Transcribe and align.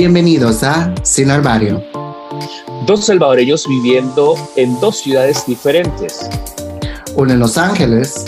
Bienvenidos 0.00 0.62
a 0.62 0.94
Sin 1.02 1.28
Armario. 1.28 1.82
Dos 2.86 3.06
salvadoreños 3.06 3.66
viviendo 3.66 4.36
en 4.54 4.78
dos 4.78 4.98
ciudades 4.98 5.44
diferentes. 5.44 6.30
Uno 7.16 7.32
en 7.32 7.40
Los 7.40 7.58
Ángeles. 7.58 8.24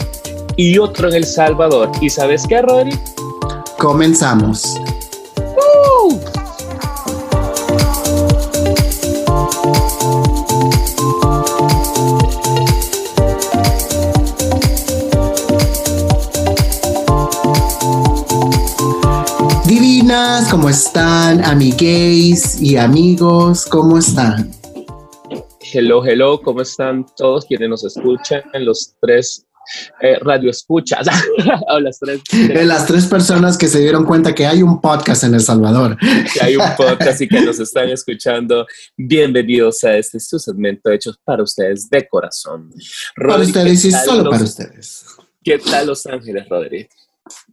Y 0.57 0.79
otro 0.79 1.11
en 1.11 1.14
El 1.14 1.25
Salvador. 1.25 1.93
¿Y 2.00 2.11
sabes 2.11 2.45
qué, 2.48 2.61
Rodri? 2.61 2.98
Comenzamos. 3.79 4.80
Amigues 21.50 22.63
y 22.63 22.77
amigos, 22.77 23.67
¿cómo 23.67 23.99
están? 23.99 24.53
Hello, 25.72 26.07
hello, 26.07 26.41
¿cómo 26.41 26.61
están 26.63 27.04
todos 27.17 27.45
quienes 27.45 27.68
nos 27.68 27.85
escuchan? 27.85 28.45
Los 28.54 28.95
tres 29.00 29.49
eh, 30.00 30.17
radio 30.21 30.49
escuchas. 30.49 31.08
las, 31.81 31.99
tres, 31.99 32.22
las 32.64 32.86
tres 32.86 33.06
personas 33.06 33.58
que 33.58 33.67
se 33.67 33.81
dieron 33.81 34.05
cuenta 34.05 34.33
que 34.33 34.47
hay 34.47 34.62
un 34.62 34.81
podcast 34.81 35.25
en 35.25 35.34
El 35.34 35.41
Salvador. 35.41 35.97
Que 36.33 36.41
hay 36.41 36.55
un 36.55 36.62
podcast 36.77 37.20
y 37.20 37.27
que 37.27 37.41
nos 37.41 37.58
están 37.58 37.89
escuchando. 37.89 38.64
Bienvenidos 38.97 39.83
a 39.83 39.97
este 39.97 40.20
su 40.20 40.39
segmento 40.39 40.89
hecho 40.92 41.11
para 41.25 41.42
ustedes 41.42 41.91
de 41.91 42.06
corazón. 42.06 42.70
para 43.17 43.42
ustedes 43.42 43.84
y 43.86 43.91
solo 43.91 44.30
para 44.30 44.44
ustedes. 44.44 45.05
¿Qué 45.42 45.58
tal 45.58 45.89
Los 45.89 46.06
Ángeles, 46.06 46.48
Rodri? 46.48 46.89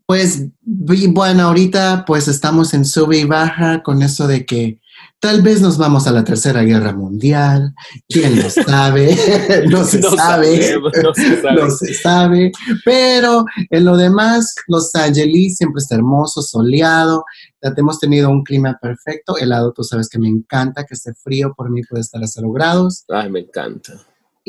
Pues 0.05 0.45
bueno, 0.65 1.43
ahorita 1.43 2.05
pues 2.05 2.27
estamos 2.27 2.73
en 2.73 2.85
sube 2.85 3.17
y 3.17 3.25
baja 3.25 3.83
con 3.83 4.01
eso 4.01 4.27
de 4.27 4.45
que 4.45 4.79
Tal 5.19 5.41
vez 5.41 5.61
nos 5.61 5.79
vamos 5.79 6.05
a 6.05 6.11
la 6.11 6.23
Tercera 6.23 6.61
Guerra 6.61 6.93
Mundial, 6.93 7.73
quién 8.07 8.39
lo 8.39 8.49
sabe, 8.51 9.17
no, 9.67 9.83
se, 9.83 9.99
sabe. 9.99 10.77
no, 10.79 11.13
se 11.13 11.41
sabe. 11.41 11.61
no 11.61 11.71
se 11.71 11.93
sabe, 11.95 12.51
pero 12.85 13.43
en 13.71 13.85
lo 13.85 13.97
demás, 13.97 14.53
Los 14.67 14.93
Ángeles 14.93 15.57
siempre 15.57 15.79
está 15.79 15.95
hermoso, 15.95 16.43
soleado, 16.43 17.25
hemos 17.61 17.99
tenido 17.99 18.29
un 18.29 18.43
clima 18.43 18.77
perfecto, 18.79 19.37
helado, 19.37 19.73
tú 19.73 19.83
sabes 19.83 20.07
que 20.07 20.19
me 20.19 20.27
encanta, 20.27 20.85
que 20.85 20.93
esté 20.93 21.15
frío, 21.15 21.51
por 21.57 21.71
mí 21.71 21.81
puede 21.83 22.01
estar 22.01 22.23
a 22.23 22.27
cero 22.27 22.51
grados. 22.51 23.03
Ay, 23.09 23.31
me 23.31 23.39
encanta 23.39 23.93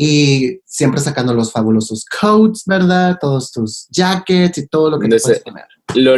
y 0.00 0.60
siempre 0.64 1.00
sacando 1.00 1.34
los 1.34 1.50
fabulosos 1.50 2.04
coats, 2.04 2.62
¿verdad? 2.66 3.18
Todos 3.20 3.50
tus 3.50 3.88
jackets 3.90 4.58
y 4.58 4.68
todo 4.68 4.90
lo 4.90 4.98
que 5.00 5.08
puedes 5.08 5.42
tener. 5.42 5.64
Lo, 5.96 6.12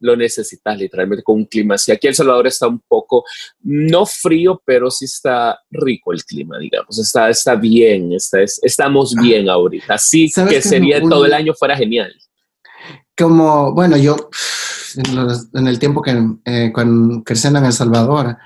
lo 0.00 0.16
necesitas 0.16 0.76
literalmente 0.76 1.22
con 1.22 1.36
un 1.36 1.44
clima 1.44 1.76
así. 1.76 1.92
Aquí 1.92 2.08
El 2.08 2.16
Salvador 2.16 2.48
está 2.48 2.66
un 2.66 2.80
poco, 2.80 3.22
no 3.60 4.06
frío, 4.06 4.60
pero 4.66 4.90
sí 4.90 5.04
está 5.04 5.56
rico 5.70 6.12
el 6.12 6.24
clima, 6.24 6.58
digamos. 6.58 6.98
Está, 6.98 7.30
está 7.30 7.54
bien, 7.54 8.12
está, 8.12 8.40
estamos 8.42 9.14
ah. 9.16 9.22
bien 9.22 9.48
ahorita. 9.48 9.94
Así 9.94 10.28
que 10.48 10.60
sería 10.60 11.00
todo 11.00 11.24
el 11.24 11.32
año 11.32 11.54
fuera 11.54 11.76
genial. 11.76 12.12
Como, 13.16 13.72
bueno, 13.72 13.96
yo 13.98 14.16
en, 15.54 15.68
el 15.68 15.78
tiempo 15.78 16.02
que 16.02 16.10
eh, 16.44 16.72
crecí 17.24 17.46
en 17.46 17.56
El 17.56 17.72
Salvador, 17.72 18.36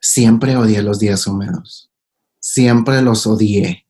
siempre 0.00 0.56
odié 0.56 0.80
los 0.80 0.98
días 0.98 1.26
húmedos 1.26 1.91
siempre 2.42 3.00
los 3.00 3.26
odié. 3.26 3.86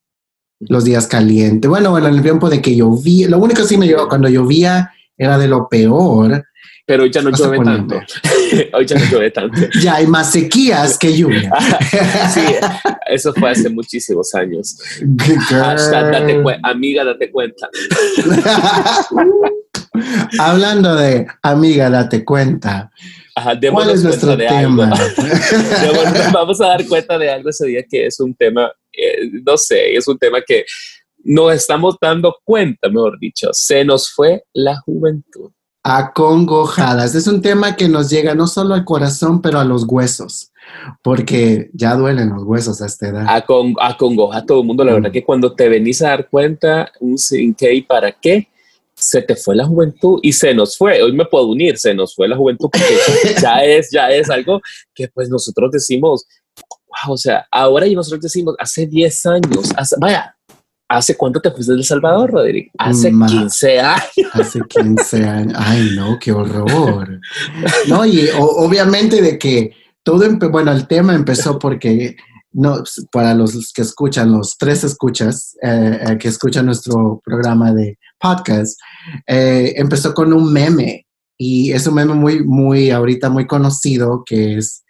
Los 0.61 0.85
días 0.85 1.09
calientes. 1.09 1.69
Bueno, 1.69 1.99
en 1.99 2.05
el 2.05 2.23
tiempo 2.23 2.49
de 2.49 2.63
que 2.63 2.77
llovía, 2.77 3.29
lo 3.29 3.39
único 3.39 3.63
que 3.63 3.69
sí 3.69 3.77
me 3.77 3.87
llevó 3.87 4.09
cuando 4.09 4.29
llovía 4.29 4.93
era 5.17 5.37
de 5.37 5.49
lo 5.49 5.69
peor. 5.69 6.45
Pero 6.87 7.03
hoy 7.03 7.11
ya 7.11 7.21
no 7.23 7.31
llueve 7.31 7.59
tanto. 7.65 7.97
hoy 8.75 8.87
ya 8.87 8.97
no 8.97 9.05
llueve 9.07 9.31
tanto. 9.33 9.61
ya 9.83 9.97
hay 9.97 10.07
más 10.07 10.31
sequías 10.31 10.97
que 10.99 11.17
lluvia. 11.17 11.51
sí, 12.33 12.41
eso 13.09 13.33
fue 13.35 13.51
hace 13.51 13.71
muchísimos 13.71 14.33
años. 14.37 14.79
amiga, 16.63 17.05
date 17.05 17.31
cuenta. 17.33 17.69
Hablando 20.39 20.95
de 20.95 21.27
amiga, 21.43 21.91
date 21.91 22.25
cuenta. 22.25 22.93
¿Cuál 23.35 23.91
es 23.91 24.05
nuestro 24.05 24.37
tema? 24.37 24.93
vamos 26.33 26.61
a 26.61 26.69
dar 26.69 26.87
cuenta 26.87 27.19
de 27.19 27.31
algo 27.31 27.49
ese 27.49 27.67
día 27.67 27.83
que 27.89 28.07
es 28.07 28.21
un 28.21 28.35
tema, 28.35 28.71
eh, 28.93 29.31
no 29.45 29.57
sé, 29.57 29.95
es 29.95 30.07
un 30.07 30.19
tema 30.19 30.41
que 30.47 30.65
nos 31.25 31.55
estamos 31.55 31.97
dando 32.01 32.37
cuenta, 32.45 32.89
mejor 32.89 33.19
dicho, 33.19 33.49
se 33.53 33.85
nos 33.85 34.11
fue 34.11 34.45
la 34.53 34.77
juventud. 34.81 35.51
Acongojadas. 35.85 37.15
Es 37.17 37.27
un 37.27 37.43
tema 37.43 37.75
que 37.75 37.89
nos 37.89 38.09
llega 38.09 38.37
no 38.37 38.47
solo 38.47 38.75
al 38.75 38.85
corazón, 38.85 39.43
pero 39.43 39.59
a 39.59 39.65
los 39.65 39.85
huesos, 39.85 40.53
porque 41.03 41.71
ya 41.73 41.97
duelen 41.97 42.31
los 42.31 42.45
huesos 42.45 42.81
a 42.83 42.87
esta 42.87 43.09
edad. 43.09 43.27
acongoja 43.29 44.39
a 44.39 44.47
todo 44.47 44.61
el 44.61 44.67
mundo. 44.67 44.85
La 44.85 44.93
verdad 44.93 45.11
mm. 45.11 45.13
que 45.13 45.25
cuando 45.25 45.55
te 45.55 45.69
venís 45.69 46.01
a 46.03 46.11
dar 46.11 46.29
cuenta, 46.29 46.93
un 47.01 47.19
sin 47.19 47.55
qué 47.55 47.75
y 47.75 47.83
para 47.83 48.13
qué, 48.13 48.49
se 49.03 49.23
te 49.23 49.37
fue 49.37 49.57
la 49.57 49.67
juventud 49.67 50.21
y 50.23 50.33
se 50.33 50.55
nos 50.55 50.77
fue. 50.77 51.03
Hoy 51.03 51.13
me 51.13 51.25
puedo 51.25 51.49
unir, 51.49 51.77
se 51.79 51.95
nos 51.95 52.15
fue 52.15 52.29
la 52.29 52.37
juventud 52.37 52.69
porque 52.71 53.35
ya 53.41 53.65
es, 53.65 53.91
ya 53.91 54.11
es 54.11 54.31
algo 54.31 54.61
que 54.95 55.09
pues 55.09 55.29
nosotros 55.29 55.71
decimos, 55.73 56.25
wow, 56.57 57.15
o 57.15 57.17
sea, 57.17 57.47
ahora 57.51 57.87
y 57.87 57.95
nosotros 57.95 58.23
decimos, 58.23 58.55
hace 58.59 58.87
10 58.87 59.27
años, 59.27 59.73
vaya, 59.99 60.37
¿hace 60.89 61.17
cuánto 61.17 61.41
te 61.41 61.51
fuiste 61.51 61.73
de 61.73 61.79
El 61.79 61.85
Salvador, 61.85 62.31
Rodrigo? 62.31 62.71
Hace 62.79 63.11
15 63.11 63.81
años. 63.81 64.03
Hace 64.33 64.61
15 64.69 65.25
años. 65.25 65.55
Ay, 65.57 65.91
no, 65.97 66.19
qué 66.21 66.33
horror. 66.33 67.21
No, 67.89 68.05
y 68.07 68.29
obviamente 68.39 69.21
de 69.21 69.39
que 69.39 69.75
todo, 70.03 70.25
bueno, 70.51 70.73
el 70.73 70.87
tema 70.87 71.15
empezó 71.15 71.59
porque 71.59 72.17
no, 72.53 72.83
para 73.11 73.35
los 73.35 73.73
que 73.73 73.83
escuchan, 73.83 74.33
los 74.33 74.57
tres 74.59 74.85
escuchas 74.85 75.57
eh, 75.63 76.01
eh, 76.07 76.19
que 76.19 76.29
escuchan 76.29 76.67
nuestro 76.67 77.21
programa 77.25 77.73
de 77.73 77.99
podcast, 78.23 78.79
eh, 79.27 79.75
empezó 79.77 80.15
con 80.15 80.33
un 80.33 80.53
meme. 80.53 81.07
Y 81.37 81.73
es 81.73 81.87
un 81.87 81.95
meme 81.95 82.15
muy, 82.15 82.45
muy, 82.45 82.91
ahorita 82.91 83.29
muy 83.29 83.47
conocido 83.47 84.23
que 84.25 84.59
es, 84.59 84.85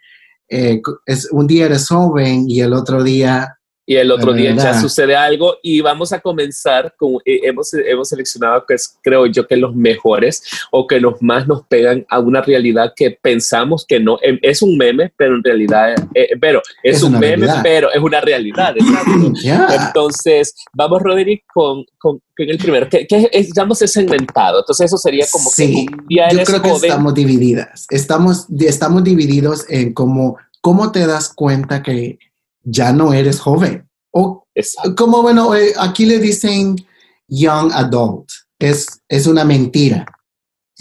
es 0.48 1.28
un 1.32 1.47
día 1.47 1.65
eres 1.65 1.88
joven 1.88 2.44
y 2.47 2.60
el 2.60 2.75
otro 2.75 3.03
día 3.03 3.56
y 3.84 3.97
el 3.97 4.12
otro 4.12 4.32
día 4.32 4.54
ya 4.54 4.81
sucede 4.81 5.16
algo 5.16 5.56
y 5.62 5.81
vamos 5.81 6.12
a 6.12 6.20
comenzar 6.20 6.94
con, 6.97 7.15
eh, 7.25 7.41
hemos, 7.43 7.75
hemos 7.75 8.09
seleccionado 8.09 8.65
que 8.66 8.75
es, 8.75 8.97
creo 9.03 9.26
yo, 9.26 9.47
que 9.47 9.56
los 9.56 9.75
mejores 9.75 10.44
o 10.70 10.87
que 10.87 11.00
los 11.00 11.20
más 11.20 11.48
nos 11.48 11.66
pegan 11.66 12.06
a 12.09 12.20
una 12.20 12.43
realidad 12.43 12.93
que 12.94 13.10
pensamos 13.10 13.84
que 13.87 13.98
no, 13.98 14.19
em, 14.22 14.38
es 14.41 14.62
un 14.62 14.76
meme, 14.76 15.12
pero 15.16 15.34
en 15.34 15.43
realidad, 15.43 15.94
eh, 16.15 16.28
pero 16.41 16.62
es, 16.82 17.03
un 17.03 17.19
meme, 17.19 17.48
pero 17.62 17.93
es 17.93 18.00
una 18.00 18.20
realidad. 18.20 18.75
Entonces, 19.87 20.54
vamos, 20.72 21.03
Roderick, 21.03 21.44
con, 21.53 21.84
con, 21.99 22.22
el 22.37 22.59
primero, 22.59 22.88
que, 22.88 23.06
que 23.06 23.28
es, 23.32 23.47
digamos, 23.49 23.82
es 23.82 23.93
segmentado. 23.93 24.60
Entonces, 24.60 24.87
eso 24.87 24.97
sería 24.97 25.26
como 25.31 25.50
sí, 25.50 25.87
que 26.09 26.37
yo 26.37 26.44
creo 26.44 26.62
que 26.62 26.70
estamos 26.70 27.14
divididas. 27.14 27.87
Estamos, 27.91 28.47
estamos 28.60 29.03
divididos 29.03 29.66
en 29.69 29.93
cómo, 29.93 30.38
cómo 30.60 30.93
te 30.93 31.06
das 31.06 31.32
cuenta 31.34 31.82
que 31.82 32.19
ya 32.64 32.92
no 32.92 33.12
eres 33.12 33.40
joven. 33.40 33.88
O 34.10 34.46
como, 34.96 35.22
bueno, 35.22 35.54
eh, 35.54 35.72
aquí 35.78 36.06
le 36.06 36.18
dicen 36.18 36.76
young 37.28 37.72
adult. 37.72 38.28
Es, 38.58 38.86
es 39.08 39.26
una 39.26 39.44
mentira. 39.44 40.06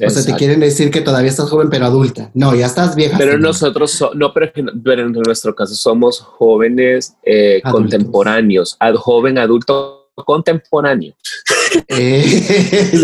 O 0.06 0.10
sea, 0.10 0.26
te 0.26 0.36
quieren 0.36 0.60
decir 0.60 0.90
que 0.90 1.02
todavía 1.02 1.30
estás 1.30 1.50
joven, 1.50 1.70
pero 1.70 1.86
adulta. 1.86 2.32
No, 2.34 2.56
ya 2.56 2.66
estás 2.66 2.96
vieja. 2.96 3.18
Pero 3.18 3.38
nosotros, 3.38 4.04
no, 4.16 4.34
pero, 4.34 4.52
en 4.56 5.12
nuestro 5.12 5.54
caso 5.54 5.76
somos 5.76 6.20
jóvenes 6.20 7.16
eh, 7.24 7.62
contemporáneos, 7.70 8.76
ad, 8.80 8.96
joven 8.96 9.38
adulto 9.38 10.10
contemporáneo. 10.16 11.14
sería. 11.88 12.96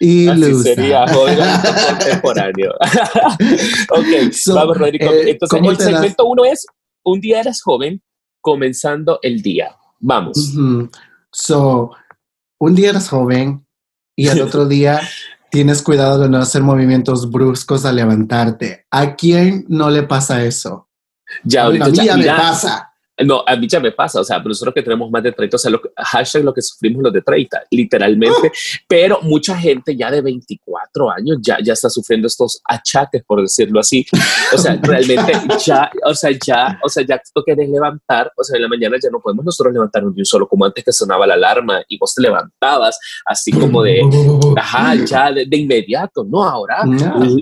Y 0.00 0.28
Así 0.28 0.54
sería, 0.62 1.06
joven 1.08 1.40
adulto 1.40 1.80
contemporáneo. 1.88 2.70
ok, 3.90 4.54
vamos, 4.54 4.76
Rodrigo. 4.76 5.10
Eh, 5.10 5.30
Entonces, 5.30 5.60
el 5.62 5.76
segmento 5.76 6.26
uno 6.26 6.44
es, 6.44 6.66
un 7.04 7.20
día 7.20 7.40
eres 7.40 7.62
joven, 7.62 8.02
comenzando 8.40 9.18
el 9.22 9.40
día. 9.42 9.76
Vamos. 10.00 10.54
So, 11.32 11.92
un 12.58 12.74
día 12.74 12.90
eres 12.90 13.08
joven 13.08 13.66
y 14.14 14.28
el 14.28 14.42
otro 14.42 14.66
día 14.68 15.00
tienes 15.50 15.82
cuidado 15.82 16.18
de 16.18 16.28
no 16.28 16.38
hacer 16.38 16.62
movimientos 16.62 17.30
bruscos 17.30 17.84
al 17.84 17.96
levantarte. 17.96 18.86
¿A 18.90 19.14
quién 19.14 19.64
no 19.68 19.90
le 19.90 20.02
pasa 20.02 20.44
eso? 20.44 20.88
Ya, 21.44 21.64
ahorita 21.64 21.86
a 21.86 21.88
mí 21.88 21.96
ya, 21.96 22.16
me 22.16 22.26
pasa. 22.26 22.92
No, 23.24 23.42
a 23.46 23.56
mí 23.56 23.66
ya 23.66 23.80
me 23.80 23.92
pasa, 23.92 24.20
o 24.20 24.24
sea, 24.24 24.38
nosotros 24.40 24.74
que 24.74 24.82
tenemos 24.82 25.10
más 25.10 25.22
de 25.22 25.32
30, 25.32 25.56
o 25.56 25.58
sea, 25.58 25.70
lo, 25.70 25.80
hashtag 25.96 26.44
lo 26.44 26.52
que 26.52 26.60
sufrimos 26.60 27.02
los 27.02 27.12
de 27.12 27.22
30, 27.22 27.62
literalmente, 27.70 28.52
pero 28.88 29.20
mucha 29.22 29.56
gente 29.56 29.96
ya 29.96 30.10
de 30.10 30.20
24 30.20 31.10
años 31.10 31.38
ya, 31.40 31.56
ya 31.62 31.72
está 31.72 31.88
sufriendo 31.88 32.26
estos 32.26 32.60
achaques, 32.64 33.24
por 33.24 33.40
decirlo 33.40 33.80
así. 33.80 34.06
O 34.52 34.58
sea, 34.58 34.78
realmente 34.82 35.32
ya, 35.64 35.90
o 36.04 36.14
sea, 36.14 36.30
ya, 36.44 36.78
o 36.84 36.88
sea, 36.90 37.04
ya 37.06 37.20
tú 37.34 37.42
quieres 37.42 37.70
levantar, 37.70 38.30
o 38.36 38.44
sea, 38.44 38.56
en 38.56 38.62
la 38.62 38.68
mañana 38.68 38.96
ya 39.02 39.08
no 39.10 39.20
podemos 39.20 39.46
nosotros 39.46 39.72
levantarnos 39.72 40.14
de 40.14 40.20
un 40.20 40.26
solo, 40.26 40.46
como 40.46 40.66
antes 40.66 40.84
que 40.84 40.92
sonaba 40.92 41.26
la 41.26 41.34
alarma 41.34 41.82
y 41.88 41.96
vos 41.96 42.14
te 42.14 42.20
levantabas 42.20 42.98
así 43.24 43.50
como 43.50 43.82
de, 43.82 44.02
ajá, 44.56 44.94
ya 45.06 45.32
de, 45.32 45.56
inmediato, 45.56 46.22
no, 46.22 46.44
ahora 46.44 46.84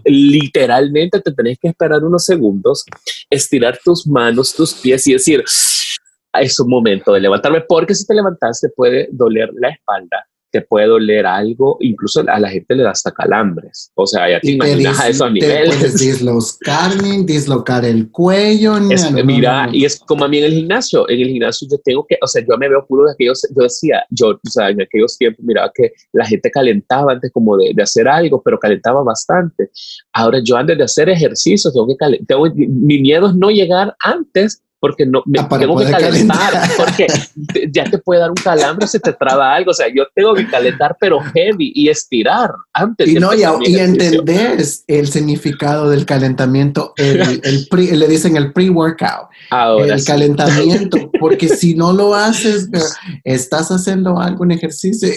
literalmente 0.05 1.21
te 1.21 1.33
tenés 1.33 1.59
que 1.59 1.69
esperar 1.69 2.05
unos 2.05 2.25
segundos, 2.25 2.85
estirar 3.29 3.79
tus 3.85 4.07
manos, 4.07 4.55
tus 4.55 4.73
pies 4.75 5.07
y 5.09 5.15
decir, 5.15 5.43
es 6.41 6.59
un 6.61 6.69
momento 6.69 7.13
de 7.13 7.21
levantarme, 7.21 7.63
porque 7.63 7.95
si 7.95 8.07
te 8.07 8.15
levantas 8.15 8.61
te 8.61 8.69
puede 8.71 9.09
doler 9.13 9.51
la 9.55 9.71
espalda, 9.71 10.27
te 10.55 10.63
puede 10.63 10.87
doler 10.87 11.27
algo, 11.27 11.77
incluso 11.81 12.23
a 12.29 12.39
la 12.39 12.49
gente 12.49 12.77
le 12.77 12.85
da 12.85 12.93
hasta 12.93 13.11
calambres. 13.11 13.91
O 13.97 14.07
sea, 14.07 14.31
ya 14.31 14.39
te 14.39 14.53
imaginas 14.53 15.01
a 15.01 15.09
esos 15.09 15.33
niveles. 15.33 15.75
Puedes 15.75 15.99
dislocar, 15.99 16.93
dislocar 17.25 17.85
el 17.85 18.09
cuello. 18.13 18.75
mira, 19.25 19.69
y 19.73 19.85
es 19.85 19.99
como 19.99 20.25
a 20.25 20.29
mí 20.29 20.39
en 20.39 20.45
el 20.45 20.53
gimnasio. 20.53 21.09
En 21.11 21.23
el 21.23 21.29
gimnasio 21.31 21.67
yo 21.69 21.79
tengo 21.85 22.07
que, 22.09 22.17
o 22.23 22.27
sea, 22.29 22.41
yo 22.49 22.57
me 22.57 22.69
veo 22.69 22.87
puro 22.87 23.05
de 23.07 23.15
aquellos, 23.15 23.43
yo 23.51 23.65
decía, 23.65 24.05
yo, 24.11 24.29
o 24.29 24.51
sea, 24.51 24.69
en 24.69 24.81
aquellos 24.81 25.19
tiempos 25.19 25.45
miraba 25.45 25.73
que 25.75 25.91
la 26.13 26.25
gente 26.25 26.49
calentaba 26.53 27.15
antes 27.15 27.33
como 27.33 27.57
de, 27.57 27.73
de 27.75 27.83
hacer 27.83 28.07
algo, 28.07 28.41
pero 28.41 28.57
calentaba 28.61 29.03
bastante. 29.03 29.71
Ahora 30.13 30.39
yo 30.41 30.57
antes 30.57 30.79
de 30.79 30.85
hacer 30.85 31.09
ejercicio 31.09 31.73
tengo 31.73 31.89
que 31.89 31.97
calentar, 31.97 32.39
mi 32.55 33.01
miedo 33.01 33.27
es 33.27 33.35
no 33.35 33.51
llegar 33.51 33.97
antes 33.99 34.63
porque 34.85 35.07
no 35.07 35.23
me 35.25 35.41
ah, 35.41 35.49
tengo 35.49 35.79
que 35.79 35.91
calentar, 35.91 36.53
porque 36.77 37.07
ya 37.73 37.85
te 37.85 37.97
puede 37.97 38.21
dar 38.21 38.29
un 38.29 38.37
calambre, 38.37 38.87
se 38.87 39.01
te 39.01 39.15
traba 39.15 39.55
algo, 39.55 39.71
o 39.71 39.75
sea, 39.75 39.87
yo 39.89 40.05
tengo 40.15 40.35
que 40.35 40.47
calentar 40.47 40.95
pero 41.01 41.21
heavy 41.21 41.73
y 41.75 41.89
estirar 41.89 42.51
antes. 42.75 43.09
Y 43.09 43.15
no, 43.15 43.33
y, 43.33 43.45
entender 43.79 44.63
el 44.87 45.09
significado 45.09 45.89
del 45.89 46.05
calentamiento, 46.05 46.93
el, 46.99 47.41
el 47.43 47.99
le 47.99 48.09
dicen 48.09 48.37
el 48.37 48.53
pre-workout, 48.53 49.31
el 49.81 50.05
calentamiento, 50.05 51.11
porque 51.19 51.49
si 51.49 51.75
no 51.75 51.95
lo 51.95 52.15
haces, 52.15 52.69
estás 53.25 53.71
haciendo 53.71 54.21
algún 54.21 54.53
ejercicio 54.53 55.09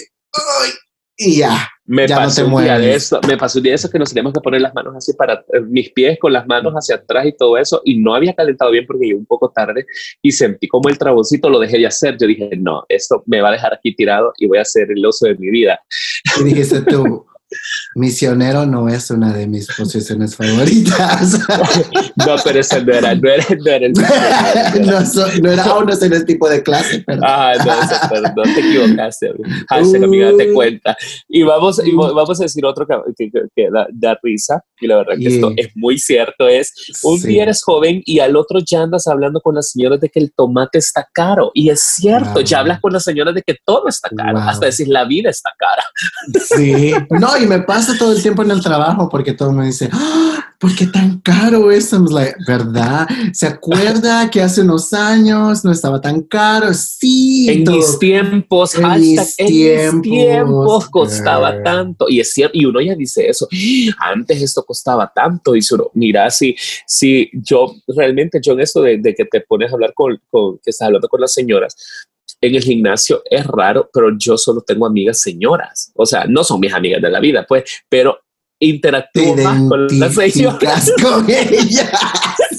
y 1.17 1.39
ya 1.39 1.69
me 1.87 2.07
pasó 2.07 2.45
un 2.45 2.61
día 2.61 2.77
de 2.77 2.95
eso, 2.95 3.19
me 3.27 3.37
pasó 3.37 3.59
un 3.59 3.63
día 3.63 3.71
de 3.71 3.75
eso 3.75 3.89
que 3.89 3.97
nos 3.97 4.09
teníamos 4.09 4.33
que 4.33 4.41
poner 4.41 4.61
las 4.61 4.73
manos 4.73 4.93
así 4.95 5.13
para 5.13 5.45
eh, 5.53 5.61
mis 5.61 5.89
pies 5.91 6.19
con 6.19 6.33
las 6.33 6.45
manos 6.45 6.73
hacia 6.73 6.95
atrás 6.95 7.25
y 7.25 7.31
todo 7.31 7.57
eso 7.57 7.81
y 7.85 7.97
no 7.97 8.13
había 8.13 8.33
calentado 8.33 8.71
bien 8.71 8.85
porque 8.85 9.05
llegué 9.05 9.17
un 9.17 9.25
poco 9.25 9.49
tarde 9.49 9.85
y 10.21 10.31
sentí 10.31 10.67
como 10.67 10.89
el 10.89 10.97
traboncito 10.97 11.49
lo 11.49 11.59
dejé 11.59 11.77
de 11.77 11.87
hacer. 11.87 12.17
Yo 12.19 12.27
dije, 12.27 12.49
no, 12.57 12.83
esto 12.89 13.23
me 13.25 13.41
va 13.41 13.49
a 13.49 13.51
dejar 13.53 13.73
aquí 13.73 13.95
tirado 13.95 14.33
y 14.37 14.47
voy 14.47 14.57
a 14.57 14.65
ser 14.65 14.91
el 14.91 15.05
oso 15.05 15.27
de 15.27 15.35
mi 15.35 15.49
vida. 15.49 15.79
Y 16.39 16.43
dijiste 16.43 16.81
tú, 16.81 17.25
Misionero 17.95 18.65
no 18.65 18.89
es 18.89 19.09
una 19.09 19.33
de 19.33 19.47
mis 19.47 19.67
posiciones 19.67 20.35
favoritas. 20.35 21.39
no, 22.15 22.35
pero 22.43 22.59
ese 22.59 22.83
no 22.83 22.93
era, 22.93 23.15
no 23.15 23.29
era, 23.29 23.45
no 23.49 23.71
era 23.71 23.85
el 23.85 23.93
no, 24.85 24.99
no, 25.41 25.51
era 25.51 25.63
aún 25.63 25.85
no 25.85 25.93
el 25.93 26.25
tipo 26.25 26.49
de 26.49 26.61
clase. 26.61 27.03
Ah, 27.23 27.53
no, 27.65 28.21
no 28.35 28.43
te 28.43 28.59
equivocaste. 28.59 29.31
Hashtag, 29.69 30.03
amiga, 30.03 30.31
te 30.37 30.53
cuenta. 30.53 30.97
Y 31.27 31.43
vamos, 31.43 31.81
y 31.85 31.91
vamos 31.91 32.39
a 32.39 32.43
decir 32.43 32.65
otro 32.65 32.85
que, 32.85 33.29
que, 33.55 33.69
da, 33.93 34.19
risa, 34.21 34.63
y 34.79 34.87
la 34.87 34.97
verdad 34.97 35.13
que 35.19 35.27
esto 35.27 35.51
es 35.55 35.69
muy 35.75 35.97
cierto: 35.97 36.47
es 36.47 36.73
un 37.03 37.21
día 37.21 37.43
eres 37.43 37.63
joven 37.63 38.01
y 38.05 38.19
al 38.19 38.35
otro 38.35 38.59
ya 38.59 38.83
andas 38.83 39.07
hablando 39.07 39.41
con 39.41 39.55
las 39.55 39.71
señoras 39.71 39.99
de 39.99 40.09
que 40.09 40.19
el 40.19 40.33
tomate 40.33 40.77
está 40.77 41.07
caro. 41.13 41.51
Y 41.53 41.69
es 41.69 41.81
cierto, 41.81 42.41
ya 42.41 42.59
hablas 42.59 42.79
con 42.79 42.93
las 42.93 43.03
señoras 43.03 43.35
de 43.35 43.41
que 43.41 43.55
todo 43.65 43.87
está 43.87 44.09
caro, 44.09 44.39
hasta 44.39 44.67
decir 44.67 44.87
la 44.87 45.05
vida 45.05 45.29
está 45.29 45.51
cara. 45.57 45.83
Sí, 46.45 46.93
no, 47.09 47.37
y 47.37 47.47
me 47.47 47.61
pasa 47.61 47.97
todo 47.97 48.13
el 48.13 48.21
tiempo 48.21 48.43
en 48.43 48.51
el 48.51 48.61
trabajo 48.61 49.09
porque 49.09 49.33
todo 49.33 49.51
me 49.51 49.65
dice, 49.65 49.89
¡Ah! 49.91 50.47
¿por 50.59 50.75
qué 50.75 50.87
tan 50.87 51.19
caro 51.19 51.71
eso? 51.71 51.99
Like, 51.99 52.37
¿Verdad? 52.47 53.07
¿Se 53.33 53.47
acuerda 53.47 54.29
que 54.29 54.41
hace 54.41 54.61
unos 54.61 54.93
años 54.93 55.63
no 55.63 55.71
estaba 55.71 56.01
tan 56.01 56.21
caro? 56.21 56.73
Sí. 56.73 57.47
En 57.49 57.71
mis 57.71 57.99
tiempos, 57.99 58.75
en, 58.75 58.99
mis, 58.99 59.35
tiempos, 60.01 60.89
costaba 60.89 61.61
tanto. 61.63 62.05
Y 62.09 62.19
es 62.19 62.33
cierto, 62.33 62.57
y 62.57 62.65
uno 62.65 62.81
ya 62.81 62.95
dice 62.95 63.27
eso, 63.29 63.47
antes 63.99 64.41
esto 64.41 64.63
costaba 64.67 65.11
tanto. 65.13 65.55
Y 65.55 65.61
uno, 65.71 65.89
mira, 65.95 66.29
si, 66.29 66.55
si 66.85 67.31
yo 67.33 67.73
realmente, 67.87 68.39
yo 68.41 68.53
en 68.53 68.59
eso 68.59 68.81
de, 68.81 69.01
que 69.01 69.25
te 69.25 69.41
pones 69.41 69.71
a 69.71 69.73
hablar 69.73 69.93
con, 69.95 70.19
con, 70.29 70.57
que 70.59 70.69
estás 70.69 70.85
hablando 70.87 71.07
con 71.07 71.21
las 71.21 71.33
señoras, 71.33 71.75
en 72.41 72.55
el 72.55 72.61
gimnasio 72.61 73.23
es 73.29 73.47
raro, 73.47 73.89
pero 73.91 74.15
yo 74.17 74.37
solo 74.37 74.61
tengo 74.61 74.85
amigas 74.85 75.21
señoras. 75.21 75.91
O 75.95 76.05
sea, 76.05 76.25
no 76.25 76.43
son 76.43 76.59
mis 76.59 76.73
amigas 76.73 77.01
de 77.01 77.09
la 77.09 77.19
vida, 77.19 77.45
pues, 77.47 77.63
pero 77.89 78.19
interactúo 78.59 79.35
más 79.37 79.67
con 79.67 79.87
las 79.99 80.13
señoras. 80.13 80.91
con 81.01 81.25
ellas. 81.29 81.91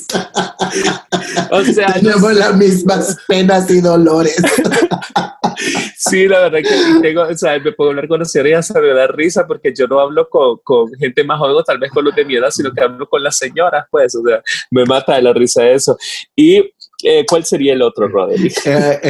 o 1.51 1.65
sea, 1.65 1.95
tenemos 1.95 2.35
las 2.35 2.57
mismas 2.57 3.19
penas 3.27 3.71
y 3.71 3.81
dolores. 3.81 4.37
sí, 5.97 6.27
la 6.29 6.49
verdad 6.49 6.59
que 6.59 7.01
tengo, 7.01 7.23
o 7.23 7.37
sea, 7.37 7.59
me 7.59 7.73
puedo 7.73 7.91
hablar 7.91 8.09
con 8.09 8.21
las 8.21 8.31
señoras 8.31 8.73
me 8.75 8.95
da 8.95 9.07
risa 9.07 9.47
porque 9.47 9.73
yo 9.75 9.87
no 9.87 10.01
hablo 10.01 10.29
con, 10.29 10.59
con, 10.63 10.93
gente 10.95 11.25
más 11.25 11.39
joven, 11.39 11.65
tal 11.67 11.79
vez 11.79 11.91
con 11.91 12.05
los 12.05 12.15
de 12.15 12.25
mi 12.25 12.37
edad, 12.37 12.51
sino 12.51 12.73
que 12.73 12.83
hablo 12.83 13.09
con 13.09 13.23
las 13.23 13.37
señoras, 13.37 13.87
pues, 13.91 14.15
o 14.15 14.23
sea, 14.23 14.43
me 14.71 14.85
mata 14.85 15.17
de 15.17 15.23
la 15.23 15.33
risa 15.33 15.69
eso. 15.69 15.97
Y 16.37 16.63
eh, 17.05 17.25
¿Cuál 17.29 17.45
sería 17.45 17.75
el 17.75 17.83
otro, 17.83 18.09
Roderick? 18.09 18.55
Eh, 18.67 19.01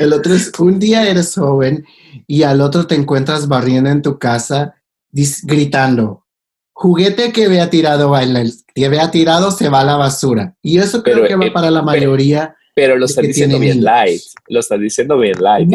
el, 0.00 0.12
otro 0.14 0.34
es, 0.34 0.50
un 0.58 0.78
día 0.78 1.06
eres 1.06 1.34
joven 1.34 1.84
y 2.26 2.42
al 2.42 2.62
otro 2.62 2.86
te 2.86 2.94
encuentras 2.94 3.48
barriendo 3.48 3.90
en 3.90 4.00
tu 4.00 4.18
casa 4.18 4.76
gritando, 5.42 6.24
juguete 6.80 7.30
que 7.30 7.46
vea 7.46 7.68
tirado 7.68 8.08
baila, 8.08 8.42
que 8.74 8.88
vea 8.88 9.10
tirado 9.10 9.50
se 9.50 9.68
va 9.68 9.80
a 9.80 9.84
la 9.84 9.96
basura. 9.96 10.56
Y 10.62 10.78
eso 10.78 11.02
creo 11.02 11.26
que 11.26 11.36
va 11.36 11.44
eh, 11.44 11.50
para 11.50 11.70
la 11.70 11.82
mayoría. 11.82 12.56
Pero, 12.74 12.96
lo 12.96 13.04
estás 13.04 13.26
diciendo 13.26 13.58
bien 13.58 13.84
light, 13.84 14.22
lo 14.48 14.60
estás 14.60 14.80
diciendo 14.80 15.18
bien 15.18 15.36
light. 15.38 15.68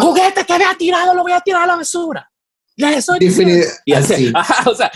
juguete 0.00 0.44
que 0.46 0.58
vea 0.58 0.76
tirado 0.78 1.12
lo 1.12 1.22
voy 1.22 1.32
a 1.32 1.40
tirar 1.40 1.64
a 1.64 1.66
la 1.66 1.76
basura. 1.76 2.30
Ya 2.76 2.94
eso 2.94 3.14
y 3.20 3.92
así. 3.92 4.32
o, 4.66 4.74
sea, 4.76 4.92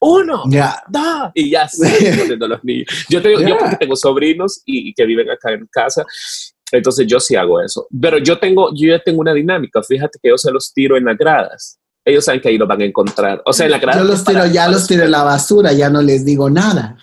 uno, 0.00 0.44
dos, 0.88 1.30
y 1.34 1.50
ya 1.50 1.68
se 1.68 2.36
los 2.38 2.64
niños. 2.64 2.86
Yo, 3.10 3.20
tengo, 3.20 3.42
yo 3.42 3.58
porque 3.58 3.76
tengo 3.76 3.96
sobrinos 3.96 4.62
y, 4.64 4.94
que 4.94 5.04
viven 5.04 5.28
acá 5.28 5.52
en 5.52 5.68
casa, 5.70 6.06
entonces 6.72 7.06
yo 7.06 7.20
sí 7.20 7.36
hago 7.36 7.60
eso. 7.60 7.86
Pero 8.00 8.16
yo 8.16 8.38
tengo, 8.38 8.70
yo 8.74 8.88
ya 8.88 8.98
tengo 8.98 9.20
una 9.20 9.34
dinámica. 9.34 9.82
Fíjate 9.82 10.18
que 10.22 10.30
yo 10.30 10.38
se 10.38 10.50
los 10.50 10.72
tiro 10.72 10.96
en 10.96 11.04
las 11.04 11.18
gradas 11.18 11.79
ellos 12.02 12.24
saben 12.24 12.40
que 12.40 12.48
ahí 12.48 12.56
lo 12.56 12.66
van 12.66 12.80
a 12.80 12.84
encontrar. 12.84 13.42
O 13.44 13.52
sea, 13.52 13.66
en 13.66 13.72
la 13.72 13.80
Yo 13.80 14.04
los 14.04 14.24
tiro, 14.24 14.46
ya 14.46 14.68
los 14.68 14.86
tiro 14.86 15.04
en 15.04 15.10
la 15.10 15.22
basura, 15.22 15.72
ya 15.72 15.90
no 15.90 16.00
les 16.00 16.24
digo 16.24 16.48
nada. 16.48 16.96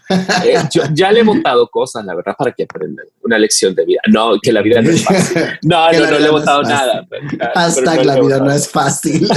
Eh, 0.44 0.58
yo 0.72 0.84
ya 0.92 1.12
le 1.12 1.20
he 1.20 1.24
montado 1.24 1.68
cosas, 1.70 2.04
la 2.04 2.16
verdad, 2.16 2.34
para 2.38 2.52
que 2.52 2.64
aprendan 2.64 3.06
una 3.24 3.38
lección 3.38 3.76
de 3.76 3.86
vida. 3.86 4.02
No, 4.08 4.40
que 4.42 4.52
la 4.52 4.62
vida 4.62 4.82
no 4.82 4.90
es 4.90 5.04
fácil. 5.04 5.44
No, 5.62 5.92
no, 5.92 6.00
no, 6.00 6.20
le 6.20 6.28
he 6.28 6.32
montado 6.32 6.64
nada. 6.64 7.08
Hashtag 7.54 8.06
la 8.06 8.20
vida 8.20 8.40
no 8.40 8.52
es 8.52 8.68
fácil. 8.70 9.28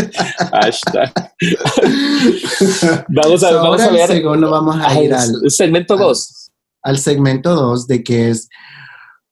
Hashtag. 0.52 1.12
vamos 3.08 3.42
a, 3.42 3.52
vamos 3.52 3.80
a 3.80 3.90
ver. 3.90 4.06
Segundo, 4.06 4.50
vamos 4.50 4.76
a 4.80 5.02
ir 5.02 5.12
al 5.12 5.50
segmento 5.50 5.96
2. 5.96 6.50
Al, 6.82 6.92
al 6.92 6.98
segmento 6.98 7.54
2 7.54 7.86
de 7.86 8.02
que 8.02 8.30
es 8.30 8.48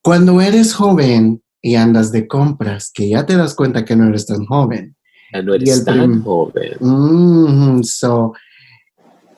cuando 0.01 0.41
eres 0.41 0.73
joven 0.73 1.41
y 1.61 1.75
andas 1.75 2.11
de 2.11 2.27
compras, 2.27 2.91
que 2.93 3.09
ya 3.09 3.25
te 3.25 3.35
das 3.35 3.55
cuenta 3.55 3.83
que 3.83 3.95
no 3.95 4.07
eres 4.07 4.25
tan 4.25 4.45
joven 4.45 4.95
no 5.43 5.53
eres 5.53 5.85
tan 5.85 6.23
joven. 6.23 6.77
Mm, 6.79 7.83
so, 7.83 8.33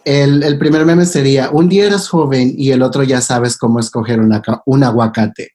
el, 0.04 0.44
el, 0.44 0.58
primer 0.58 0.86
meme 0.86 1.06
sería, 1.06 1.50
un 1.52 1.70
día 1.70 1.86
eres 1.86 2.08
joven 2.08 2.54
y 2.58 2.72
el 2.72 2.82
otro 2.82 3.04
ya 3.04 3.22
sabes 3.22 3.58
cómo 3.58 3.80
escoger 3.80 4.20
una, 4.20 4.42
un 4.66 4.84
aguacate. 4.84 5.52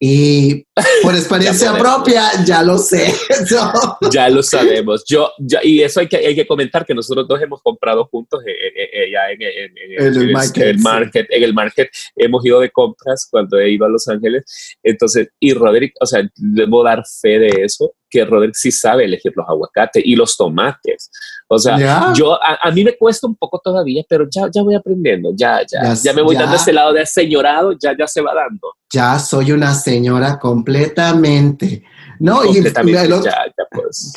Y 0.00 0.66
por 1.02 1.14
experiencia 1.14 1.72
propia, 1.76 2.44
ya 2.44 2.62
lo 2.62 2.78
sé. 2.78 3.12
Ya 4.10 4.28
lo 4.28 4.42
sabemos. 4.42 5.04
Yo, 5.06 5.30
ya, 5.38 5.60
y 5.62 5.82
eso 5.82 6.00
hay 6.00 6.08
que, 6.08 6.16
hay 6.16 6.34
que 6.34 6.46
comentar 6.46 6.84
que 6.84 6.94
nosotros 6.94 7.26
dos 7.28 7.40
hemos 7.40 7.62
comprado 7.62 8.06
juntos 8.06 8.42
eh, 8.46 8.50
eh, 8.50 8.90
eh, 8.92 9.10
ya 9.12 9.30
en, 9.30 9.42
el, 9.42 10.32
market, 10.32 11.26
En 11.30 11.42
el 11.42 11.54
market 11.54 11.88
hemos 12.16 12.44
ido 12.44 12.60
de 12.60 12.70
compras 12.70 13.26
cuando 13.30 13.58
he 13.58 13.70
ido 13.70 13.86
a 13.86 13.88
Los 13.88 14.08
Ángeles. 14.08 14.44
Entonces, 14.82 15.28
y 15.40 15.52
Roderick, 15.52 15.94
o 16.00 16.06
sea, 16.06 16.22
debo 16.36 16.82
dar 16.82 17.02
fe 17.06 17.38
de 17.38 17.64
eso 17.64 17.94
que 18.10 18.24
Roderick 18.24 18.54
sí 18.54 18.72
sabe 18.72 19.04
elegir 19.04 19.32
los 19.36 19.48
aguacates 19.48 20.02
y 20.04 20.16
los 20.16 20.36
tomates. 20.36 21.10
O 21.48 21.58
sea, 21.58 22.12
yo, 22.14 22.38
a, 22.42 22.70
mí 22.70 22.84
me 22.84 22.96
cuesta 22.96 23.26
un 23.26 23.36
poco 23.36 23.60
todavía, 23.62 24.02
pero 24.08 24.26
ya, 24.30 24.48
ya 24.52 24.62
voy 24.62 24.74
aprendiendo, 24.74 25.30
ya, 25.34 25.60
ya, 25.66 25.94
ya, 25.94 26.12
me 26.12 26.22
voy 26.22 26.36
dando 26.36 26.56
ese 26.56 26.72
lado 26.72 26.92
de 26.92 27.06
señorado, 27.06 27.72
ya, 27.72 27.96
ya 27.98 28.06
se 28.06 28.20
va 28.20 28.34
dando. 28.34 28.74
Ya 28.92 29.18
soy 29.18 29.52
una 29.52 29.74
señora 29.74 30.38
completamente. 30.68 31.84
No, 32.20 32.44
y 32.44 32.58
el 32.58 32.66
otro, 32.66 33.24
ya, 33.24 33.46
ya 33.46 33.64
pues. 33.70 34.12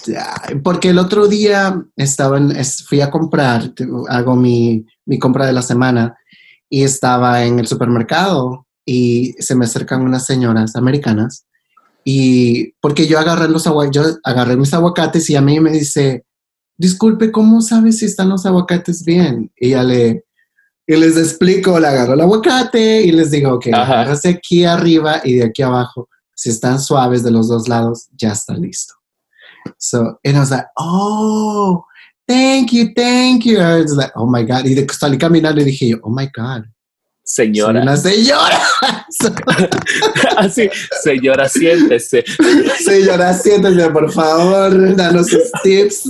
porque 0.64 0.90
el 0.90 0.98
otro 0.98 1.28
día 1.28 1.84
estaba 1.96 2.40
fui 2.88 3.00
a 3.00 3.12
comprar, 3.12 3.74
hago 4.10 4.36
mi, 4.36 4.86
mi 5.06 5.20
compra 5.20 5.46
de 5.46 5.54
la 5.54 5.62
semana 5.62 6.18
y 6.68 6.84
estaba 6.84 7.46
en 7.46 7.60
el 7.60 7.68
supermercado 7.68 8.66
y 8.84 9.34
se 9.40 9.56
me 9.56 9.66
acercan 9.66 10.02
unas 10.02 10.26
señoras 10.26 10.76
americanas 10.76 11.46
y 12.04 12.72
porque 12.82 13.06
yo 13.06 13.20
agarré 13.20 13.48
los 13.48 13.66
yo 13.92 14.04
agarré 14.24 14.58
mis 14.58 14.74
aguacates 14.74 15.30
y 15.30 15.36
a 15.36 15.42
mí 15.42 15.60
me 15.60 15.72
dice, 15.72 16.26
disculpe, 16.78 17.32
¿cómo 17.32 17.62
sabes 17.62 18.00
si 18.00 18.06
están 18.06 18.30
los 18.30 18.48
aguacates 18.48 19.06
bien? 19.06 19.52
Y 19.56 19.70
ya 19.70 19.84
le, 19.84 20.26
y 20.88 20.96
les 20.96 21.18
explico, 21.18 21.80
le 21.80 21.88
agarro 21.88 22.16
el 22.16 22.22
aguacate 22.22 23.04
y 23.04 23.12
les 23.12 23.30
digo, 23.30 23.54
ok, 23.54 23.68
agárrase 23.72 24.30
aquí 24.30 24.66
arriba 24.66 25.22
y 25.24 25.36
de 25.36 25.46
aquí 25.46 25.62
abajo. 25.62 26.10
Si 26.42 26.50
están 26.50 26.82
suaves 26.82 27.22
de 27.22 27.30
los 27.30 27.50
dos 27.50 27.68
lados, 27.68 28.08
ya 28.18 28.32
está 28.32 28.56
listo. 28.56 28.96
So, 29.78 30.18
and 30.26 30.38
I 30.38 30.40
was 30.40 30.50
like, 30.50 30.66
oh, 30.76 31.86
thank 32.28 32.74
you, 32.74 32.92
thank 32.96 33.46
you. 33.46 33.60
I 33.60 33.80
was 33.82 33.96
like, 33.96 34.12
oh 34.16 34.26
my 34.26 34.42
God. 34.42 34.66
Y 34.66 34.74
de, 34.74 34.88
salí 34.88 35.20
caminando 35.20 35.64
dije, 35.64 36.00
oh 36.02 36.10
my 36.10 36.28
God, 36.34 36.64
Señora. 37.34 37.82
una 37.82 37.96
señora. 37.96 38.62
Así, 40.36 40.70
señora, 41.02 41.48
siéntese. 41.48 42.26
Señora, 42.84 43.34
siéntese, 43.34 43.90
por 43.90 44.12
favor, 44.12 44.98
danos 44.98 45.28
sus 45.28 45.50
tips. 45.64 46.10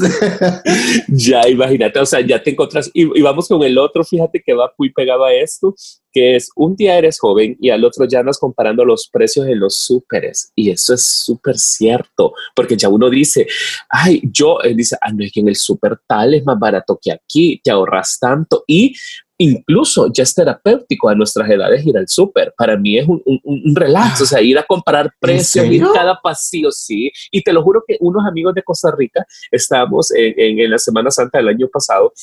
ya, 1.09 1.47
imagínate, 1.47 1.99
o 1.99 2.07
sea, 2.07 2.21
ya 2.21 2.41
te 2.41 2.49
encuentras. 2.49 2.89
Y, 2.91 3.21
vamos 3.21 3.47
con 3.47 3.61
el 3.61 3.77
otro, 3.77 4.03
fíjate 4.03 4.41
que 4.43 4.55
va 4.55 4.73
muy 4.79 4.91
pegado 4.91 5.23
a 5.23 5.31
esto, 5.31 5.75
que 6.11 6.37
es 6.37 6.49
un 6.55 6.75
día 6.75 6.97
eres 6.97 7.19
joven 7.19 7.55
y 7.59 7.69
al 7.69 7.85
otro 7.85 8.07
ya 8.07 8.21
andas 8.21 8.39
comparando 8.39 8.83
los 8.83 9.07
precios 9.07 9.45
en 9.45 9.59
los 9.59 9.77
súperes. 9.77 10.51
Y 10.55 10.71
eso 10.71 10.95
es 10.95 11.05
súper 11.05 11.55
cierto, 11.59 12.33
porque 12.55 12.75
ya 12.75 12.89
uno 12.89 13.11
dice, 13.11 13.45
ay, 13.89 14.21
yo, 14.23 14.57
eh, 14.63 14.73
dice, 14.73 14.97
ah, 14.99 15.11
no 15.13 15.23
es 15.23 15.31
que 15.31 15.41
en 15.41 15.49
el 15.49 15.55
súper 15.55 15.99
tal 16.07 16.33
es 16.33 16.43
más 16.43 16.57
barato 16.57 16.97
que 16.99 17.11
aquí, 17.11 17.61
te 17.63 17.69
ahorras 17.69 18.17
tanto. 18.19 18.63
Y 18.65 18.95
incluso 19.41 20.11
ya 20.13 20.23
es 20.23 20.33
terapéutico 20.33 21.09
a 21.09 21.15
nuestras 21.15 21.49
edades 21.49 21.85
ir 21.85 21.97
al 21.97 22.07
súper. 22.07 22.53
Para 22.55 22.77
mí 22.77 22.97
es 22.97 23.07
un, 23.07 23.21
un, 23.25 23.75
relax, 23.75 24.21
o 24.21 24.25
sea, 24.25 24.41
ir 24.41 24.57
a 24.57 24.63
comparar 24.63 25.11
precios, 25.19 25.65
ir 25.65 25.83
cada 25.93 26.19
pasillo, 26.21 26.71
sí. 26.71 27.11
Y 27.31 27.41
te 27.41 27.51
lo 27.51 27.63
juro 27.63 27.83
que 27.87 27.97
unos 27.99 28.25
amigos 28.25 28.53
de 28.53 28.63
Costa 28.63 28.93
Rica, 28.95 29.25
estábamos 29.49 30.11
en, 30.11 30.59
en 30.59 30.69
la 30.69 30.77
Semana 30.77 31.09
Santa 31.09 31.39
del 31.39 31.49
año 31.49 31.67
pasado, 31.67 32.13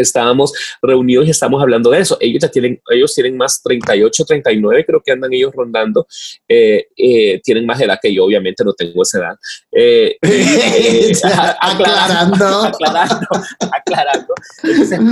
estábamos 0.00 0.52
reunidos 0.82 1.26
y 1.26 1.30
estamos 1.30 1.60
hablando 1.62 1.90
de 1.90 2.00
eso. 2.00 2.16
Ellos 2.20 2.42
ya 2.42 2.48
tienen, 2.48 2.80
ellos 2.90 3.14
tienen 3.14 3.36
más 3.36 3.62
38, 3.62 4.24
39, 4.24 4.84
creo 4.86 5.02
que 5.04 5.12
andan 5.12 5.32
ellos 5.32 5.52
rondando. 5.54 6.06
Eh, 6.48 6.86
eh, 6.96 7.40
tienen 7.42 7.66
más 7.66 7.80
edad 7.80 7.98
que 8.00 8.12
yo, 8.14 8.24
obviamente 8.24 8.64
no 8.64 8.72
tengo 8.72 9.02
esa 9.02 9.18
edad. 9.18 9.36
Eh, 9.72 10.16
aclarando, 11.60 12.46
aclarando, 12.62 13.26
aclarando. 13.72 14.34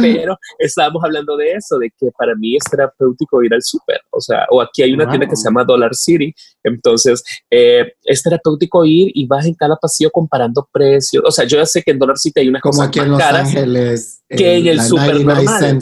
pero 0.01 0.39
estábamos 0.59 1.03
hablando 1.05 1.37
de 1.37 1.53
eso, 1.53 1.79
de 1.79 1.91
que 1.99 2.11
para 2.17 2.35
mí 2.35 2.57
es 2.57 2.65
terapéutico 2.65 3.43
ir 3.43 3.55
al 3.55 3.63
súper. 3.63 4.01
O 4.11 4.21
sea, 4.21 4.47
o 4.51 4.61
aquí 4.61 4.83
hay 4.83 4.93
una 4.93 5.09
tienda 5.09 5.29
que 5.29 5.37
se 5.37 5.45
llama 5.45 5.65
Dollar 5.65 5.95
City. 5.95 6.35
Entonces, 6.63 7.23
es 7.51 8.23
terapéutico 8.23 8.85
ir 8.85 9.11
y 9.15 9.27
vas 9.27 9.47
en 9.47 9.55
cada 9.55 9.77
pasillo 9.77 10.11
comparando 10.11 10.69
precios. 10.73 11.23
O 11.27 11.31
sea, 11.31 11.45
yo 11.45 11.59
ya 11.59 11.67
sé 11.67 11.83
que 11.83 11.91
en 11.91 11.99
Dollar 11.99 12.19
City 12.19 12.41
hay 12.41 12.49
unas 12.49 12.63
Como 12.63 12.83
aquí 12.83 13.01
en 13.01 13.11
Los 13.11 13.21
Ángeles 13.21 14.24
que 14.37 14.57
en 14.57 14.67
el 14.67 14.81
super 14.83 15.21
normal. 15.21 15.79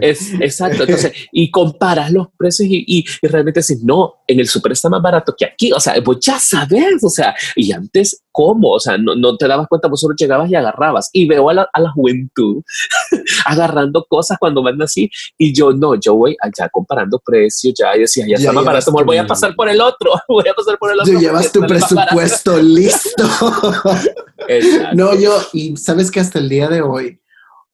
Es, 0.00 0.32
exacto. 0.40 0.82
Entonces, 0.84 1.12
y 1.32 1.50
comparas 1.50 2.12
los 2.12 2.28
precios 2.36 2.68
y, 2.70 2.84
y, 2.86 3.04
realmente 3.26 3.60
dices, 3.60 3.82
no, 3.82 4.14
en 4.26 4.40
el 4.40 4.48
super 4.48 4.72
está 4.72 4.88
más 4.88 5.02
barato 5.02 5.34
que 5.36 5.44
aquí. 5.44 5.72
O 5.72 5.80
sea, 5.80 5.94
pues 6.04 6.18
ya 6.20 6.38
sabes, 6.38 7.02
o 7.02 7.10
sea, 7.10 7.34
y 7.56 7.72
antes, 7.72 8.22
¿cómo? 8.30 8.70
O 8.70 8.80
sea, 8.80 8.98
no, 8.98 9.14
no 9.14 9.36
te 9.36 9.48
dabas 9.48 9.66
cuenta, 9.68 9.88
vos 9.88 10.00
solo 10.00 10.14
llegabas 10.16 10.50
y 10.50 10.54
agarrabas. 10.54 11.10
Y 11.12 11.26
veo 11.26 11.50
a 11.50 11.54
la, 11.54 11.68
a 11.72 11.80
la 11.80 11.90
juventud 11.90 12.62
agarrando 13.46 14.04
cosas 14.08 14.38
cuando 14.38 14.62
van 14.62 14.80
así. 14.82 15.10
Y 15.36 15.54
yo, 15.54 15.72
no, 15.72 15.94
yo 15.94 16.14
voy 16.14 16.36
allá 16.40 16.68
comparando 16.70 17.20
precios, 17.24 17.74
ya, 17.78 17.96
y 17.96 18.00
decía, 18.00 18.26
ya, 18.28 18.36
está 18.36 18.52
más 18.52 18.64
barato, 18.64 18.92
voy 19.04 19.16
a 19.16 19.26
pasar 19.26 19.54
por 19.54 19.68
el 19.68 19.80
otro, 19.80 20.12
voy 20.28 20.48
a 20.48 20.54
pasar 20.54 20.78
por 20.78 20.92
el 20.92 21.00
otro. 21.00 21.18
llevas 21.18 21.52
tu 21.52 21.60
presupuesto 21.60 22.58
listo. 22.58 23.24
no, 24.94 25.18
yo, 25.18 25.40
y 25.52 25.76
sabes 25.76 26.10
que 26.10 26.20
hasta 26.20 26.38
el 26.38 26.48
día 26.48 26.68
de 26.68 26.82
hoy, 26.82 27.20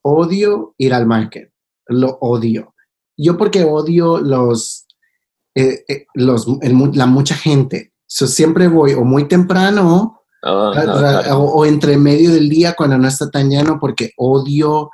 odio 0.05 0.75
ir 0.79 0.95
al 0.95 1.07
market, 1.07 1.51
lo 1.87 2.19
odio. 2.21 2.75
Yo 3.17 3.37
porque 3.37 3.65
odio 3.65 4.19
los, 4.19 4.87
eh, 5.55 5.85
eh, 5.89 6.07
los 6.15 6.47
la 6.95 7.07
mucha 7.07 7.35
gente. 7.35 7.93
So, 8.07 8.27
siempre 8.27 8.69
voy 8.69 8.93
o 8.93 9.03
muy 9.05 9.27
temprano 9.27 10.23
o, 10.43 11.65
entre 11.65 11.97
medio 11.97 12.33
del 12.33 12.51
día 12.51 12.75
cuando 12.75 12.99
no 12.99 13.09
está 13.09 13.31
tan 13.31 13.49
lleno 13.49 13.79
porque 13.81 14.11
odio 14.19 14.91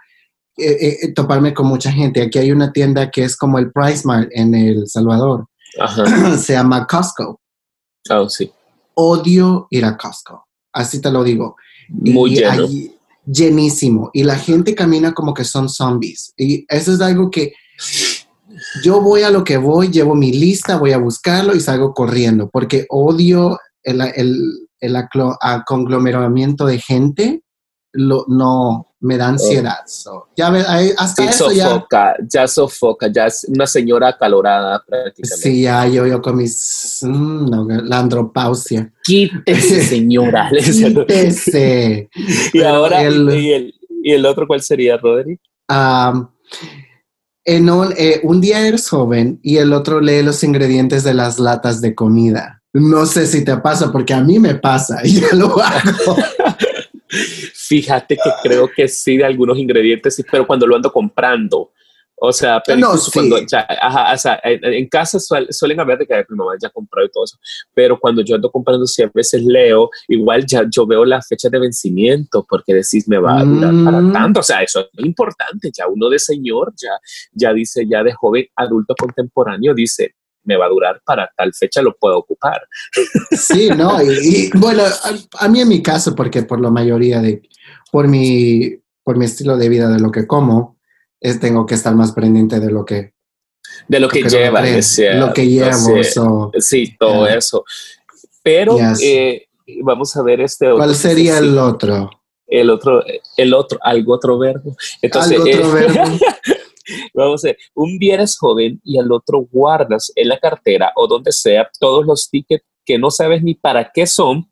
eh, 0.57 1.13
toparme 1.13 1.53
con 1.53 1.67
mucha 1.67 1.91
gente. 1.91 2.23
Aquí 2.23 2.39
hay 2.39 2.53
una 2.53 2.73
tienda 2.73 3.11
que 3.11 3.25
es 3.25 3.37
como 3.37 3.59
el 3.59 3.73
Price 3.73 4.03
Mart 4.07 4.29
en 4.33 4.55
El 4.55 4.87
Salvador. 4.87 5.47
Se 6.39 6.53
llama 6.53 6.87
Costco. 6.87 7.41
Oh, 8.11 8.29
sí. 8.29 8.51
Odio 8.95 9.67
ir 9.71 9.85
a 9.85 9.97
Costco. 9.97 10.47
Así 10.73 11.01
te 11.01 11.11
lo 11.11 11.25
digo. 11.25 11.57
Muy 11.89 12.37
lleno 12.37 12.69
llenísimo 13.27 14.11
y 14.13 14.25
la 14.25 14.37
gente 14.37 14.75
camina 14.75 15.13
como 15.13 15.35
que 15.35 15.45
son 15.45 15.69
zombies. 15.69 16.33
Y 16.37 16.65
eso 16.69 16.93
es 16.93 17.01
algo 17.01 17.31
que 17.31 17.53
yo 18.83 19.01
voy 19.01 19.23
a 19.23 19.31
lo 19.31 19.45
que 19.45 19.57
voy, 19.57 19.89
llevo 19.89 20.15
mi 20.15 20.33
lista, 20.33 20.77
voy 20.79 20.93
a 20.93 20.99
buscarlo 20.99 21.55
y 21.55 21.61
salgo 21.61 21.95
corriendo 21.95 22.49
porque 22.51 22.87
odio 22.89 23.59
el, 23.83 24.01
el, 24.01 24.69
el 24.81 24.97
conglomeramiento 25.67 26.67
de 26.67 26.79
gente. 26.79 27.43
Lo, 27.93 28.25
no, 28.29 28.95
me 29.01 29.17
da 29.17 29.29
ansiedad. 29.29 29.79
ya 30.37 30.47
hasta 30.99 31.25
eso 31.25 31.51
sofoca, 31.51 32.17
ya... 32.29 32.47
sofoca, 32.47 33.09
ya 33.09 33.27
es 33.27 33.45
una 33.49 33.67
señora 33.67 34.09
acalorada 34.09 34.83
prácticamente. 34.87 35.43
Sí, 35.43 35.63
ya 35.63 35.87
yo, 35.87 36.07
yo 36.07 36.21
con 36.21 36.37
mis, 36.37 37.01
mm, 37.03 37.51
no, 37.51 37.67
la 37.67 37.99
andropausia. 37.99 38.93
Quítese, 39.03 39.83
señora. 39.89 40.51
Quítese. 40.51 42.11
y 42.53 42.63
ahora, 42.63 43.03
y, 43.03 43.07
el, 43.07 43.75
y, 44.03 44.13
el, 44.13 44.27
otro 44.27 44.47
cuál 44.47 44.61
sería, 44.61 44.97
Roderick? 44.97 45.41
en 47.45 47.71
un, 47.71 47.95
eh, 47.97 48.21
un 48.23 48.41
día 48.41 48.67
eres 48.67 48.89
joven 48.89 49.41
y 49.43 49.57
el 49.57 49.73
otro 49.73 50.01
lee 50.01 50.23
los 50.23 50.45
ingredientes 50.45 51.05
de 51.05 51.15
las 51.15 51.39
latas 51.39 51.81
de 51.81 51.95
comida. 51.95 52.61
No 52.73 53.05
sé 53.07 53.27
si 53.27 53.45
te 53.45 53.57
pasa, 53.57 53.91
porque 53.91 54.15
a 54.15 54.21
mí 54.21 54.39
me 54.39 54.55
pasa 54.55 55.01
y 55.05 55.21
ya 55.21 55.33
lo 55.33 55.59
hago. 55.61 56.17
Fíjate 57.11 58.17
que 58.17 58.31
creo 58.43 58.69
que 58.69 58.89
sí 58.89 59.17
de 59.17 59.25
algunos 59.25 59.59
ingredientes, 59.59 60.23
pero 60.31 60.47
cuando 60.47 60.67
lo 60.67 60.77
ando 60.77 60.93
comprando. 60.93 61.73
O 62.23 62.33
sea, 62.33 62.63
pero 62.65 62.93
cuando 63.15 63.39
ya, 63.47 63.67
ajá, 63.81 64.13
o 64.13 64.19
sea, 64.19 64.39
en, 64.43 64.87
casa 64.89 65.19
suelen 65.19 65.81
haber 65.81 65.97
de 65.97 66.07
que 66.07 66.15
mi 66.29 66.37
mamá 66.37 66.53
ya 66.61 66.69
compró 66.69 67.03
y 67.03 67.11
todo 67.11 67.25
eso, 67.25 67.39
pero 67.73 67.99
cuando 67.99 68.21
yo 68.21 68.35
ando 68.35 68.51
comprando, 68.51 68.87
sí, 68.87 69.03
a 69.03 69.11
veces 69.13 69.43
leo, 69.43 69.89
igual 70.07 70.45
ya 70.45 70.67
yo 70.71 70.87
veo 70.87 71.07
la 71.07 71.23
fecha 71.23 71.49
de 71.49 71.59
vencimiento 71.59 72.45
porque 72.47 72.75
decís 72.75 73.09
me 73.09 73.17
va 73.17 73.41
a 73.41 73.45
durar 73.45 73.73
para 73.85 74.01
mm. 74.03 74.13
tanto. 74.13 74.41
O 74.41 74.43
sea, 74.43 74.63
eso 74.63 74.81
es 74.81 75.05
importante. 75.05 75.71
Ya 75.75 75.89
uno 75.89 76.11
de 76.11 76.19
señor, 76.19 76.75
ya, 76.77 76.91
ya 77.33 77.55
dice, 77.55 77.87
ya 77.91 78.03
de 78.03 78.13
joven 78.13 78.45
adulto 78.55 78.95
contemporáneo, 78.99 79.73
dice, 79.73 80.15
me 80.45 80.57
va 80.57 80.67
a 80.67 80.69
durar 80.69 81.01
para 81.05 81.31
tal 81.37 81.53
fecha, 81.55 81.83
lo 81.83 81.97
puedo 81.97 82.19
ocupar. 82.19 82.61
Sí, 83.31 83.69
no, 83.77 84.03
y, 84.03 84.51
bueno, 84.55 84.83
a, 85.39 85.49
mí 85.49 85.61
en 85.61 85.69
mi 85.69 85.83
caso, 85.83 86.15
porque 86.15 86.43
por 86.43 86.61
la 86.61 86.71
mayoría 86.71 87.21
de, 87.21 87.43
por 87.91 88.09
mi, 88.09 88.77
por 89.03 89.17
mi 89.17 89.25
estilo 89.25 89.57
de 89.57 89.69
vida, 89.69 89.89
de 89.89 90.01
lo 90.01 90.11
que 90.11 90.27
como, 90.27 90.79
es, 91.21 91.39
tengo 91.41 91.67
que 91.67 91.75
estar 91.75 91.95
más 91.95 92.13
pendiente 92.13 92.61
de 92.61 92.71
lo 92.71 92.85
que... 92.85 93.15
De 93.89 94.01
lo 94.01 94.09
que, 94.09 94.23
lleva, 94.23 94.61
lo 94.61 95.33
que 95.33 95.47
llevo. 95.47 96.51
sí, 96.59 96.97
todo 96.99 97.27
eso. 97.27 97.65
Pero 98.43 98.77
eh, 99.03 99.47
vamos 99.83 100.17
a 100.17 100.23
ver 100.23 100.41
este 100.41 100.67
otro. 100.67 100.79
¿Cuál 100.79 100.95
sería 100.95 101.39
el 101.39 101.57
otro? 101.59 102.11
El 102.47 102.69
otro, 102.71 103.05
el 103.37 103.55
otro, 103.55 103.79
algo 103.83 104.15
otro 104.15 104.39
verbo. 104.39 104.77
Entonces, 105.01 105.39
algo 105.39 105.49
otro 105.49 105.79
eh, 105.79 105.87
verbo. 105.87 106.19
Vamos 107.15 107.45
a 107.45 107.49
ver, 107.49 107.59
un 107.75 107.99
día 107.99 108.15
eres 108.15 108.37
joven 108.39 108.81
y 108.85 108.99
al 108.99 109.11
otro 109.13 109.47
guardas 109.51 110.13
en 110.15 110.29
la 110.29 110.39
cartera 110.39 110.93
o 110.97 111.07
donde 111.07 111.33
sea 111.33 111.69
todos 111.79 112.07
los 112.07 112.29
tickets 112.31 112.65
que 112.85 112.99
no 112.99 113.11
sabes 113.11 113.43
ni 113.43 113.55
para 113.55 113.91
qué 113.93 114.07
son, 114.07 114.49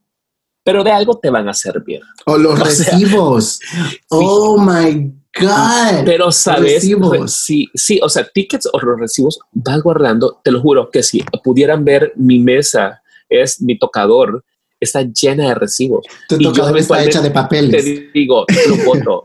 pero 0.65 0.85
de 0.85 0.91
algo 0.91 1.19
te 1.19 1.31
van 1.31 1.49
a 1.49 1.55
servir. 1.55 2.01
O 2.27 2.37
los 2.37 2.59
recibos. 2.61 3.61
oh 4.11 4.59
my 4.59 5.13
God. 5.41 6.05
Pero 6.05 6.31
sabes, 6.33 6.87
sí, 7.27 7.69
sí, 7.75 8.01
o 8.03 8.09
sea, 8.09 8.29
tickets 8.29 8.69
o 8.73 8.79
los 8.81 8.99
recibos 8.99 9.39
vas 9.53 9.83
guardando, 9.83 10.41
te 10.43 10.51
lo 10.51 10.61
juro 10.61 10.91
que 10.91 11.03
si 11.03 11.23
pudieran 11.43 11.85
ver 11.85 12.13
mi 12.17 12.39
mesa, 12.39 13.03
es 13.29 13.61
mi 13.61 13.79
tocador, 13.79 14.45
está 14.81 15.03
llena 15.03 15.49
de 15.49 15.55
recibos. 15.55 16.07
Tu 16.29 16.39
tocador 16.39 16.79
está 16.79 17.05
hecha 17.05 17.21
de 17.21 17.31
papeles. 17.31 17.85
Te 17.85 18.11
digo, 18.13 18.45
lo 18.69 18.77
voto. 18.85 19.25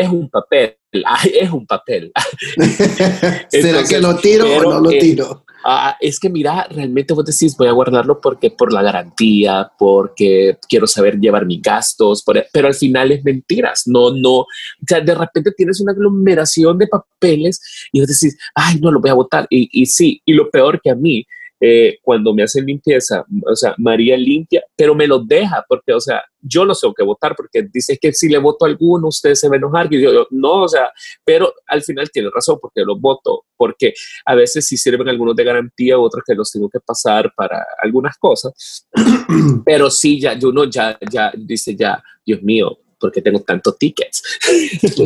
Es 0.00 0.08
un 0.08 0.28
papel, 0.28 0.76
es 1.40 1.50
un 1.50 1.66
papel. 1.66 2.12
¿Será 3.48 3.84
que 3.84 4.00
lo 4.00 4.16
tiro 4.16 4.46
o 4.46 4.62
no 4.62 4.80
lo 4.80 4.90
tiro? 4.90 5.44
Ah, 5.64 5.96
es 6.00 6.20
que 6.20 6.30
mira, 6.30 6.66
realmente 6.70 7.12
vos 7.12 7.24
decís, 7.24 7.56
voy 7.56 7.66
a 7.66 7.72
guardarlo 7.72 8.20
porque 8.20 8.50
por 8.50 8.72
la 8.72 8.80
garantía, 8.80 9.70
porque 9.76 10.56
quiero 10.68 10.86
saber 10.86 11.18
llevar 11.18 11.46
mis 11.46 11.60
gastos, 11.60 12.24
pero 12.24 12.68
al 12.68 12.74
final 12.74 13.10
es 13.10 13.24
mentiras. 13.24 13.82
No, 13.86 14.14
no, 14.14 14.38
o 14.38 14.46
sea, 14.86 15.00
de 15.00 15.14
repente 15.14 15.52
tienes 15.56 15.80
una 15.80 15.92
aglomeración 15.92 16.78
de 16.78 16.86
papeles 16.86 17.60
y 17.92 18.00
vos 18.00 18.08
decís, 18.08 18.38
ay, 18.54 18.78
no, 18.80 18.92
lo 18.92 19.00
voy 19.00 19.10
a 19.10 19.14
votar. 19.14 19.46
Y, 19.50 19.68
y 19.72 19.86
sí, 19.86 20.22
y 20.24 20.32
lo 20.32 20.48
peor 20.48 20.80
que 20.80 20.90
a 20.90 20.94
mí 20.94 21.26
eh, 21.60 21.98
cuando 22.02 22.32
me 22.32 22.42
hacen 22.42 22.64
limpieza, 22.64 23.24
o 23.46 23.56
sea, 23.56 23.74
María 23.78 24.16
limpia, 24.16 24.62
pero 24.76 24.94
me 24.94 25.06
lo 25.06 25.18
deja, 25.18 25.64
porque, 25.68 25.92
o 25.92 26.00
sea, 26.00 26.22
yo 26.40 26.64
no 26.64 26.74
tengo 26.74 26.94
que 26.94 27.02
votar, 27.02 27.34
porque 27.34 27.66
dice 27.72 27.98
que 28.00 28.12
si 28.12 28.28
le 28.28 28.38
voto 28.38 28.64
a 28.64 28.68
alguno, 28.68 29.08
usted 29.08 29.34
se 29.34 29.48
va 29.48 29.56
a 29.56 29.58
enojar, 29.58 29.92
y 29.92 30.00
yo, 30.00 30.26
no, 30.30 30.62
o 30.62 30.68
sea, 30.68 30.92
pero 31.24 31.52
al 31.66 31.82
final 31.82 32.10
tiene 32.10 32.30
razón, 32.32 32.58
porque 32.60 32.82
lo 32.82 32.98
voto, 32.98 33.44
porque 33.56 33.92
a 34.24 34.34
veces 34.34 34.66
sí 34.66 34.76
sirven 34.76 35.08
algunos 35.08 35.34
de 35.34 35.44
garantía, 35.44 35.98
otros 35.98 36.22
que 36.24 36.34
los 36.34 36.50
tengo 36.50 36.68
que 36.68 36.80
pasar 36.80 37.32
para 37.36 37.66
algunas 37.82 38.16
cosas, 38.18 38.86
pero 39.64 39.90
sí, 39.90 40.20
ya, 40.20 40.38
uno 40.42 40.64
ya, 40.64 40.96
ya 41.10 41.32
dice, 41.36 41.74
ya, 41.74 42.02
Dios 42.24 42.42
mío, 42.42 42.78
porque 43.00 43.22
tengo 43.22 43.40
tantos 43.40 43.78
tickets. 43.78 44.22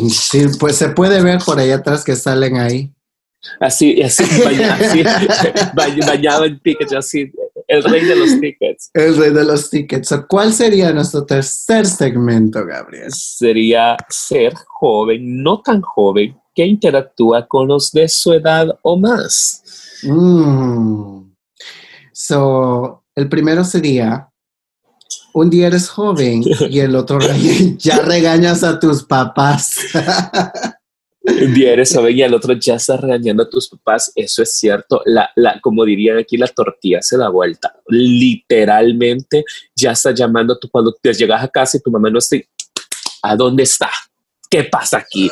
Sí, 0.09 0.45
pues 0.59 0.75
se 0.75 0.89
puede 0.89 1.21
ver 1.21 1.39
por 1.45 1.59
ahí 1.59 1.71
atrás 1.71 2.03
que 2.03 2.15
salen 2.15 2.57
ahí. 2.57 2.91
Así, 3.59 4.01
así, 4.01 4.23
bañado, 6.05 6.45
en 6.45 6.59
tickets, 6.59 6.93
así, 6.93 7.31
el 7.67 7.83
rey 7.83 8.05
de 8.05 8.15
los 8.15 8.39
tickets. 8.39 8.89
El 8.93 9.17
rey 9.17 9.31
de 9.31 9.43
los 9.43 9.69
tickets. 9.69 10.13
¿Cuál 10.29 10.53
sería 10.53 10.91
nuestro 10.91 11.25
tercer 11.25 11.85
segmento, 11.85 12.65
Gabriel? 12.65 13.11
Sería 13.11 13.97
ser 14.09 14.53
joven, 14.67 15.43
no 15.43 15.61
tan 15.61 15.81
joven, 15.81 16.37
que 16.55 16.65
interactúa 16.65 17.47
con 17.47 17.67
los 17.67 17.91
de 17.91 18.07
su 18.07 18.33
edad 18.33 18.67
o 18.81 18.97
más. 18.97 19.99
Mm. 20.03 21.31
So, 22.11 23.03
el 23.15 23.27
primero 23.27 23.63
sería, 23.63 24.29
un 25.33 25.49
día 25.49 25.67
eres 25.67 25.89
joven 25.89 26.43
y 26.69 26.79
el 26.79 26.95
otro 26.95 27.19
ya 27.77 27.99
regañas 27.99 28.63
a 28.63 28.79
tus 28.79 29.03
papás. 29.03 29.77
Un 31.25 31.53
día 31.53 31.71
eres 31.71 31.95
joven 31.95 32.17
y 32.17 32.21
al 32.21 32.33
otro 32.33 32.53
ya 32.53 32.75
estás 32.75 32.99
regañando 32.99 33.43
a 33.43 33.49
tus 33.49 33.69
papás. 33.69 34.11
Eso 34.13 34.43
es 34.43 34.55
cierto. 34.55 35.01
La, 35.05 35.29
la, 35.35 35.59
como 35.61 35.85
dirían 35.85 36.17
aquí, 36.17 36.35
la 36.35 36.47
tortilla 36.47 37.01
se 37.01 37.17
da 37.17 37.29
vuelta. 37.29 37.73
Literalmente 37.87 39.45
ya 39.73 39.91
estás 39.91 40.15
llamando 40.15 40.59
tú 40.59 40.69
cuando 40.69 40.93
te 41.01 41.13
llegas 41.13 41.41
a 41.43 41.47
casa 41.47 41.77
y 41.77 41.81
tu 41.81 41.91
mamá 41.91 42.09
no 42.09 42.19
está. 42.19 42.37
¿A 43.21 43.35
dónde 43.37 43.63
está? 43.63 43.89
¿Qué 44.49 44.65
pasa 44.65 44.97
aquí? 44.97 45.31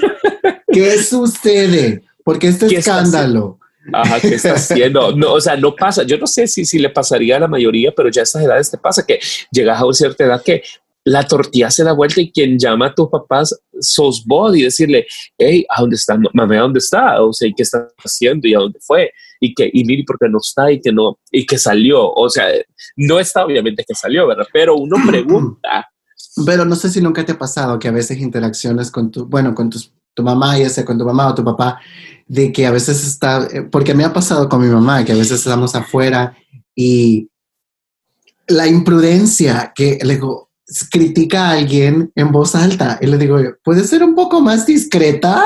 ¿Qué 0.72 1.02
sucede? 1.02 2.02
Porque 2.22 2.48
este 2.48 2.66
escándalo. 2.66 3.58
Ajá, 3.92 4.20
¿qué 4.20 4.34
está 4.34 4.54
haciendo? 4.54 5.14
No, 5.14 5.34
o 5.34 5.40
sea, 5.40 5.56
no 5.56 5.74
pasa. 5.74 6.02
Yo 6.02 6.18
no 6.18 6.26
sé 6.26 6.46
si, 6.46 6.64
si 6.64 6.78
le 6.78 6.90
pasaría 6.90 7.36
a 7.36 7.40
la 7.40 7.48
mayoría, 7.48 7.92
pero 7.92 8.10
ya 8.10 8.22
a 8.22 8.24
estas 8.24 8.42
edades 8.42 8.70
te 8.70 8.78
pasa 8.78 9.04
que 9.04 9.20
llegas 9.50 9.80
a 9.80 9.84
una 9.84 9.94
cierta 9.94 10.24
edad 10.24 10.42
que 10.42 10.62
la 11.06 11.22
tortilla 11.22 11.70
se 11.70 11.84
da 11.84 11.92
vuelta 11.92 12.20
y 12.20 12.32
quien 12.32 12.58
llama 12.58 12.86
a 12.88 12.94
tus 12.94 13.08
papás 13.08 13.56
sos 13.80 14.24
vos 14.26 14.56
y 14.56 14.62
decirle, 14.62 15.06
hey, 15.38 15.64
¿a 15.68 15.80
dónde 15.80 15.94
está? 15.94 16.18
Mamá, 16.34 16.56
¿a 16.56 16.62
dónde 16.62 16.80
está? 16.80 17.22
O 17.22 17.32
sea, 17.32 17.46
¿y 17.46 17.54
qué 17.54 17.62
está 17.62 17.86
haciendo? 18.04 18.48
¿Y 18.48 18.54
a 18.54 18.58
dónde 18.58 18.80
fue? 18.82 19.12
Y 19.40 19.54
que, 19.54 19.70
y 19.72 19.84
mire, 19.84 20.02
¿por 20.04 20.18
qué 20.18 20.28
no 20.28 20.38
está? 20.38 20.72
Y 20.72 20.80
que 20.80 20.92
no, 20.92 21.20
y 21.30 21.46
que 21.46 21.58
salió. 21.58 22.10
O 22.12 22.28
sea, 22.28 22.48
no 22.96 23.20
está 23.20 23.44
obviamente 23.44 23.84
que 23.86 23.94
salió, 23.94 24.26
¿verdad? 24.26 24.48
Pero 24.52 24.74
uno 24.74 24.96
pregunta. 25.06 25.88
Pero 26.44 26.64
no 26.64 26.74
sé 26.74 26.88
si 26.88 27.00
nunca 27.00 27.24
te 27.24 27.32
ha 27.32 27.38
pasado 27.38 27.78
que 27.78 27.86
a 27.86 27.92
veces 27.92 28.18
interacciones 28.18 28.90
con 28.90 29.12
tu, 29.12 29.26
bueno, 29.26 29.54
con 29.54 29.70
tu 29.70 30.22
mamá, 30.24 30.58
ya 30.58 30.68
sea 30.68 30.84
con 30.84 30.98
tu 30.98 31.04
mamá 31.04 31.28
o 31.28 31.34
tu 31.36 31.44
papá, 31.44 31.80
de 32.26 32.50
que 32.50 32.66
a 32.66 32.72
veces 32.72 33.06
está, 33.06 33.46
eh, 33.52 33.62
porque 33.62 33.94
me 33.94 34.04
ha 34.04 34.12
pasado 34.12 34.48
con 34.48 34.60
mi 34.60 34.66
mamá, 34.66 35.04
que 35.04 35.12
a 35.12 35.16
veces 35.16 35.38
estamos 35.38 35.76
afuera 35.76 36.36
y 36.74 37.30
la 38.48 38.66
imprudencia 38.66 39.72
que 39.72 39.98
le 40.02 40.14
digo, 40.14 40.45
critica 40.90 41.48
a 41.48 41.52
alguien 41.52 42.10
en 42.14 42.32
voz 42.32 42.54
alta 42.54 42.98
y 43.00 43.06
le 43.06 43.18
digo, 43.18 43.38
¿puede 43.62 43.84
ser 43.84 44.02
un 44.02 44.14
poco 44.14 44.40
más 44.40 44.66
discreta? 44.66 45.44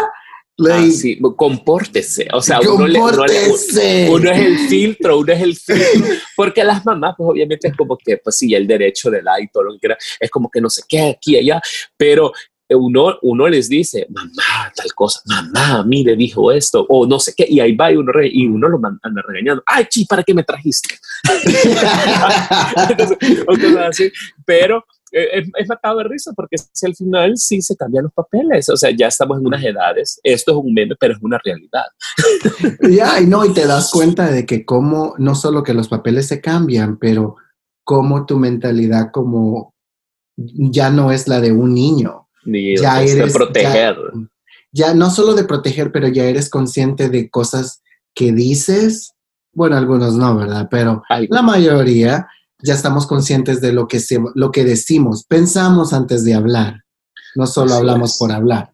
Ah, 0.68 0.86
sí, 0.90 1.18
compórtese. 1.36 2.28
O 2.32 2.42
sea, 2.42 2.60
uno, 2.60 2.84
uno, 2.84 3.24
es 3.24 3.76
el 3.76 4.58
filtro, 4.68 5.18
uno 5.18 5.32
es 5.32 5.40
el 5.40 5.56
filtro. 5.56 6.14
Porque 6.36 6.62
las 6.64 6.84
mamás, 6.84 7.14
pues 7.16 7.30
obviamente 7.30 7.68
es 7.68 7.76
como 7.76 7.96
que, 7.96 8.18
pues 8.18 8.36
sí, 8.36 8.54
el 8.54 8.66
derecho 8.66 9.10
de 9.10 9.22
la 9.22 9.40
y 9.40 9.48
todo 9.48 9.64
lo 9.64 9.72
que 9.72 9.78
quiera, 9.78 9.96
es 10.18 10.30
como 10.30 10.50
que 10.50 10.60
no 10.60 10.68
sé 10.68 10.82
qué, 10.86 11.10
aquí, 11.10 11.36
allá. 11.36 11.62
Pero 11.96 12.32
uno, 12.76 13.18
uno 13.22 13.48
les 13.48 13.68
dice, 13.68 14.06
mamá, 14.10 14.72
tal 14.74 14.94
cosa, 14.94 15.20
mamá, 15.24 15.82
mire, 15.84 16.14
dijo 16.14 16.52
esto, 16.52 16.86
o 16.88 17.06
no 17.06 17.18
sé 17.18 17.34
qué, 17.36 17.46
y 17.48 17.58
ahí 17.60 17.74
va 17.74 17.90
y 17.90 17.96
uno, 17.96 18.12
y 18.22 18.46
uno 18.46 18.68
lo 18.68 18.78
anda 19.02 19.22
regañando, 19.26 19.62
ay, 19.66 19.86
chi, 19.88 20.04
¿para 20.04 20.22
qué 20.22 20.34
me 20.34 20.44
trajiste? 20.44 20.98
Entonces, 22.90 23.76
así. 23.76 24.12
Pero 24.44 24.84
es, 25.10 25.48
es 25.54 25.68
matado 25.68 25.98
de 25.98 26.04
risa 26.04 26.32
porque 26.34 26.56
si 26.72 26.86
al 26.86 26.94
final 26.94 27.36
sí 27.36 27.60
se 27.62 27.76
cambian 27.76 28.04
los 28.04 28.12
papeles, 28.12 28.68
o 28.68 28.76
sea, 28.76 28.90
ya 28.90 29.08
estamos 29.08 29.38
en 29.38 29.46
unas 29.46 29.64
edades, 29.64 30.20
esto 30.22 30.52
es 30.52 30.58
un 30.58 30.72
meme, 30.72 30.94
pero 30.98 31.14
es 31.14 31.22
una 31.22 31.38
realidad. 31.42 31.84
Ya, 32.88 33.20
y 33.20 33.26
no, 33.26 33.44
y 33.44 33.52
te 33.52 33.66
das 33.66 33.90
cuenta 33.90 34.30
de 34.30 34.46
que 34.46 34.64
como, 34.64 35.14
no 35.18 35.34
solo 35.34 35.62
que 35.62 35.74
los 35.74 35.88
papeles 35.88 36.26
se 36.26 36.40
cambian, 36.40 36.98
pero 36.98 37.36
cómo 37.84 38.26
tu 38.26 38.38
mentalidad 38.38 39.10
como 39.12 39.74
ya 40.36 40.90
no 40.90 41.10
es 41.12 41.28
la 41.28 41.40
de 41.40 41.52
un 41.52 41.74
niño. 41.74 42.28
Ni 42.44 42.76
ya 42.76 43.02
eres 43.02 43.16
de 43.16 43.26
proteger. 43.26 43.96
Ya, 44.72 44.94
no 44.94 45.10
solo 45.10 45.34
de 45.34 45.44
proteger, 45.44 45.92
pero 45.92 46.08
ya 46.08 46.24
eres 46.24 46.48
consciente 46.48 47.08
de 47.08 47.28
cosas 47.28 47.82
que 48.14 48.32
dices. 48.32 49.14
Bueno, 49.52 49.76
algunos 49.76 50.14
no, 50.14 50.36
¿verdad? 50.36 50.68
Pero 50.70 51.02
la 51.28 51.42
mayoría 51.42 52.28
ya 52.62 52.74
estamos 52.74 53.06
conscientes 53.06 53.60
de 53.60 53.72
lo 53.72 53.88
que, 53.88 54.00
se, 54.00 54.18
lo 54.34 54.50
que 54.50 54.64
decimos, 54.64 55.24
pensamos 55.24 55.92
antes 55.92 56.24
de 56.24 56.34
hablar, 56.34 56.84
no 57.34 57.46
solo 57.46 57.74
hablamos 57.74 58.16
por 58.18 58.32
hablar. 58.32 58.72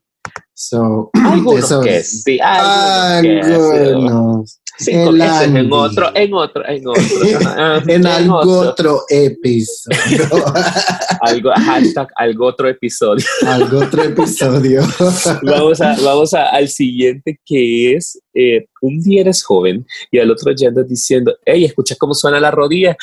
So, 0.55 1.11
eso 1.59 1.83
que 1.83 2.03
sí, 2.03 2.39
algunos. 2.41 3.81
En 4.87 5.73
otro, 5.73 6.11
en 6.15 6.33
otro, 6.35 6.69
en 6.69 6.87
otro. 6.87 7.03
en 7.87 8.07
algo 8.07 8.59
otro 8.59 9.05
episodio. 9.09 10.29
algo, 11.21 11.51
hashtag 11.55 12.09
algo 12.17 12.47
otro 12.47 12.69
episodio. 12.69 13.25
algo 13.47 13.79
otro 13.79 14.03
episodio. 14.03 14.83
vamos 15.43 15.81
a, 15.81 15.97
vamos 16.03 16.35
a, 16.35 16.49
al 16.49 16.69
siguiente 16.69 17.41
que 17.45 17.95
es 17.95 18.21
eh, 18.35 18.67
un 18.83 19.01
día 19.01 19.23
eres 19.23 19.43
joven 19.43 19.87
y 20.11 20.19
al 20.19 20.31
otro 20.31 20.53
ya 20.55 20.69
andas 20.69 20.89
diciendo, 20.89 21.35
hey, 21.45 21.65
escucha 21.65 21.97
cómo 21.99 22.15
suena 22.15 22.39
la 22.39 22.51
rodilla. 22.51 22.97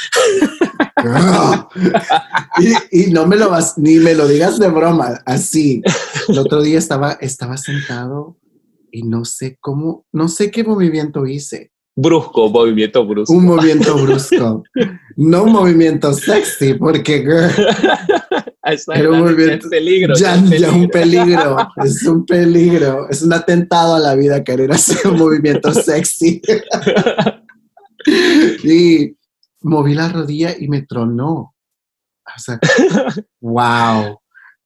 y, 2.92 3.12
no 3.12 3.26
me 3.26 3.36
lo 3.36 3.50
vas, 3.50 3.78
ni 3.78 3.96
me 3.96 4.14
lo 4.14 4.28
digas 4.28 4.60
de 4.60 4.68
broma, 4.68 5.22
así. 5.26 5.82
El 6.28 6.40
otro 6.40 6.62
día 6.62 6.78
estaba, 6.78 7.14
estaba 7.14 7.58
sentado 7.58 8.38
y 8.94 9.02
no 9.04 9.26
sé 9.26 9.58
cómo, 9.60 10.06
no 10.14 10.28
sé 10.28 10.52
qué 10.52 10.64
movimiento 10.64 11.26
hice. 11.26 11.72
Brusco, 11.96 12.50
movimiento 12.50 13.06
brusco. 13.06 13.34
Un 13.34 13.46
movimiento 13.46 13.96
brusco. 13.96 14.64
no 15.18 15.44
un 15.44 15.52
movimiento 15.52 16.14
sexy, 16.14 16.76
porque 16.76 17.20
girl, 17.20 17.52
era 18.94 19.10
un 19.10 19.20
movimiento, 19.20 19.68
peligro, 19.70 20.14
ya, 20.16 20.36
ya, 20.46 20.72
un 20.72 20.88
peligro, 20.90 21.58
es 21.84 22.04
un 22.06 22.26
peligro, 22.26 23.10
es 23.10 23.24
un 23.24 23.34
atentado 23.34 23.96
a 23.96 24.00
la 24.00 24.16
vida 24.16 24.44
querer 24.44 24.72
hacer 24.72 25.12
un 25.12 25.18
movimiento 25.18 25.74
sexy. 25.74 26.40
y 28.64 29.16
moví 29.62 29.96
la 29.96 30.10
rodilla 30.10 30.56
y 30.58 30.68
me 30.68 30.84
tronó. 30.84 31.56
O 32.26 32.40
sea, 32.40 32.60
wow, 33.42 34.20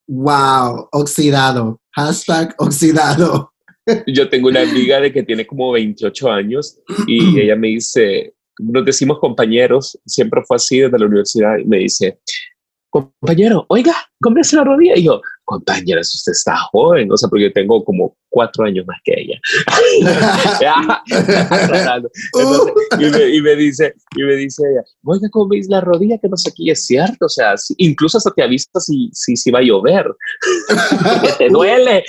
wow, 0.08 0.90
oxidado, 0.92 1.80
hashtag 1.92 2.56
oxidado. 2.58 3.54
Yo 4.08 4.30
tengo 4.30 4.50
una 4.50 4.62
amiga 4.62 5.00
de 5.00 5.12
que 5.12 5.24
tiene 5.24 5.46
como 5.46 5.72
28 5.72 6.32
años 6.32 6.80
y 7.08 7.40
ella 7.40 7.56
me 7.56 7.70
dice, 7.70 8.34
nos 8.60 8.86
decimos 8.86 9.20
compañeros, 9.20 10.00
siempre 10.06 10.42
fue 10.48 10.56
así 10.58 10.80
desde 10.80 11.00
la 11.00 11.06
universidad, 11.06 11.58
y 11.58 11.66
me 11.66 11.80
dice, 11.80 12.20
compañero, 12.90 13.66
oiga, 13.70 13.94
cómprese 14.22 14.56
la 14.56 14.64
rodilla. 14.64 14.98
Y 14.98 15.04
yo, 15.04 15.22
compañera, 15.48 16.04
si 16.04 16.18
usted 16.18 16.34
está 16.34 16.58
joven, 16.72 17.10
o 17.10 17.16
sea, 17.16 17.30
porque 17.30 17.46
yo 17.46 17.54
tengo 17.54 17.82
como 17.86 18.18
cuatro 18.30 18.66
años 18.66 18.86
más 18.86 18.98
que 19.04 19.14
ella. 19.16 19.40
y, 23.00 23.42
me, 23.42 23.56
dice, 23.56 23.94
y 24.18 24.24
me 24.24 24.36
dice 24.36 24.62
ella, 24.70 24.82
oiga, 25.06 25.30
¿cómo 25.32 25.48
veis 25.48 25.70
la 25.70 25.80
rodilla? 25.80 26.18
Que 26.22 26.28
no 26.28 26.36
sé 26.36 26.52
qué, 26.54 26.72
es 26.72 26.86
cierto, 26.86 27.28
o 27.28 27.30
sea, 27.30 27.56
incluso 27.78 28.18
hasta 28.18 28.32
te 28.32 28.44
avisa 28.44 28.68
si, 28.80 29.10
si, 29.14 29.38
si 29.38 29.50
va 29.50 29.60
a 29.60 29.64
llover. 29.64 30.06
porque 31.14 31.32
te 31.38 31.48
duele. 31.50 32.04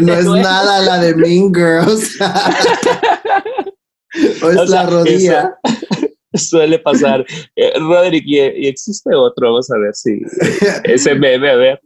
no 0.00 0.14
es 0.14 0.26
nada 0.26 0.80
la 0.82 1.00
de 1.00 1.16
Mean 1.16 1.52
Girls. 1.52 2.16
o 4.42 4.50
es 4.50 4.70
la 4.70 4.86
rodilla. 4.86 5.52
suele 6.32 6.78
pasar. 6.78 7.26
Eh, 7.56 7.72
Roderick, 7.80 8.24
¿y, 8.24 8.38
existe 8.68 9.12
otro? 9.16 9.48
Vamos 9.48 9.68
a 9.72 9.78
ver 9.78 9.94
si 9.94 10.20
ese 10.84 11.16
meme, 11.16 11.50
a 11.50 11.56
ver. 11.56 11.80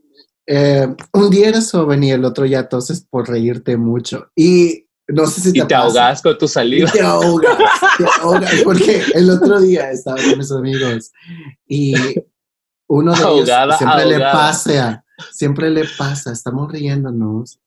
Eh, 0.50 0.88
un 1.12 1.28
día 1.28 1.50
eres 1.50 1.70
joven 1.70 2.02
y 2.02 2.10
el 2.10 2.24
otro 2.24 2.46
ya 2.46 2.70
toses 2.70 3.02
por 3.02 3.28
reírte 3.28 3.76
mucho. 3.76 4.30
Y 4.34 4.86
No 5.06 5.26
sé 5.26 5.42
si 5.42 5.52
te, 5.52 5.58
y 5.58 5.66
te 5.66 5.74
ahogas 5.74 6.22
con 6.22 6.38
tu 6.38 6.48
saliva. 6.48 6.90
te 6.90 7.02
ahogas, 7.02 7.58
te 7.98 8.04
ahogas. 8.22 8.50
Porque 8.64 9.02
el 9.14 9.28
otro 9.28 9.60
día 9.60 9.90
estaba 9.90 10.16
con 10.16 10.38
mis 10.38 10.50
amigos 10.50 11.12
y 11.66 11.94
uno 12.86 13.12
de 13.12 13.20
ellos 13.20 13.50
siempre 13.76 14.06
le 14.06 14.18
pasa, 14.20 15.04
siempre 15.32 15.70
le 15.70 15.84
pasa, 15.98 16.32
estamos 16.32 16.72
riéndonos. 16.72 17.60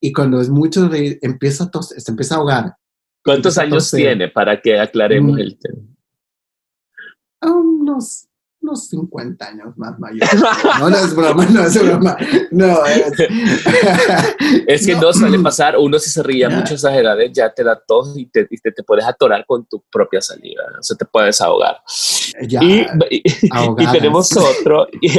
Y 0.00 0.12
cuando 0.12 0.40
es 0.40 0.48
mucho 0.48 0.88
reír, 0.88 1.18
empieza 1.20 1.64
a 1.64 1.70
tos, 1.70 1.88
se 1.88 2.10
empieza 2.10 2.36
a 2.36 2.38
ahogar. 2.38 2.76
¿Cuántos 3.22 3.58
años 3.58 3.90
tiene 3.90 4.28
para 4.28 4.58
que 4.58 4.80
aclaremos 4.80 5.34
mm. 5.34 5.38
el 5.38 5.58
tema? 5.58 5.82
Unos 7.42 8.28
unos 8.62 8.88
50 8.88 9.44
años 9.46 9.76
más 9.76 9.98
mayor. 9.98 10.28
No, 10.78 10.88
no 10.88 10.96
es 10.96 11.14
broma, 11.14 11.46
no 11.46 11.64
es 11.64 11.82
broma. 11.82 12.16
No, 12.50 12.84
es, 12.86 13.12
es 14.66 14.86
que 14.86 14.94
no. 14.94 15.12
suele 15.12 15.38
pasar. 15.40 15.76
Uno 15.78 15.98
si 15.98 16.10
se 16.10 16.22
ríe 16.22 16.44
a 16.44 16.50
muchas 16.50 16.82
edades 16.84 17.30
ya 17.32 17.52
te 17.52 17.64
da 17.64 17.80
tos 17.86 18.16
y 18.16 18.26
te, 18.26 18.46
te, 18.46 18.82
puedes 18.84 19.04
atorar 19.04 19.44
con 19.46 19.66
tu 19.66 19.82
propia 19.90 20.20
saliva. 20.20 20.62
O 20.78 20.82
sea, 20.82 20.96
te 20.96 21.04
puedes 21.04 21.40
ahogar. 21.40 21.76
y, 22.40 22.86
y, 23.10 23.92
tenemos 23.92 24.34
otro, 24.36 24.86
y, 25.00 25.10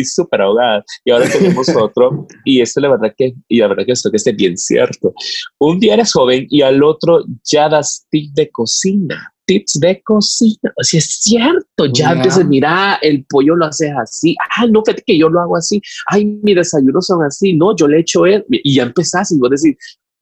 y 0.00 0.04
súper 0.04 0.42
ahogada. 0.42 0.84
Y 1.04 1.10
ahora 1.10 1.28
tenemos 1.28 1.68
otro, 1.68 2.26
y 2.44 2.60
esto 2.60 2.80
la 2.80 2.90
verdad 2.90 3.14
que, 3.16 3.34
y 3.48 3.58
la 3.58 3.68
verdad 3.68 3.84
que 3.86 3.92
esto 3.92 4.10
que 4.10 4.16
esté 4.16 4.32
bien 4.32 4.56
cierto. 4.56 5.14
Un 5.58 5.78
día 5.78 5.94
eres 5.94 6.12
joven 6.12 6.46
y 6.50 6.62
al 6.62 6.82
otro 6.82 7.24
ya 7.44 7.68
das 7.68 8.06
tip 8.10 8.32
de 8.34 8.50
cocina 8.50 9.32
tips 9.46 9.80
de 9.80 10.02
cocina. 10.02 10.72
O 10.76 10.82
sea, 10.82 10.98
es 10.98 11.18
cierto, 11.20 11.86
ya 11.86 12.14
yeah. 12.14 12.44
mira, 12.44 12.98
el 13.02 13.24
pollo 13.26 13.56
lo 13.56 13.66
haces 13.66 13.92
así. 14.00 14.36
Ay, 14.56 14.70
no, 14.70 14.82
fíjate 14.84 15.02
que 15.06 15.18
yo 15.18 15.28
lo 15.28 15.40
hago 15.40 15.56
así. 15.56 15.80
Ay, 16.08 16.24
mi 16.24 16.54
desayunos 16.54 17.06
son 17.06 17.22
así. 17.24 17.54
No, 17.54 17.74
yo 17.76 17.88
le 17.88 18.00
echo 18.00 18.26
él. 18.26 18.44
Y 18.48 18.76
ya 18.76 18.84
empezás 18.84 19.32
y 19.32 19.38
vos 19.38 19.50
decís, 19.50 19.76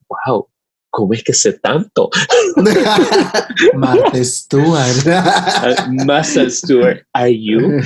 wow, 0.08 0.46
¿cómo 0.90 1.12
es 1.14 1.22
que 1.22 1.32
sé 1.32 1.54
tanto? 1.54 2.10
Martha 3.74 4.24
Stewart. 4.24 5.06
Martha 6.06 6.50
Stewart, 6.50 7.02
¿are 7.12 7.32
you? 7.32 7.60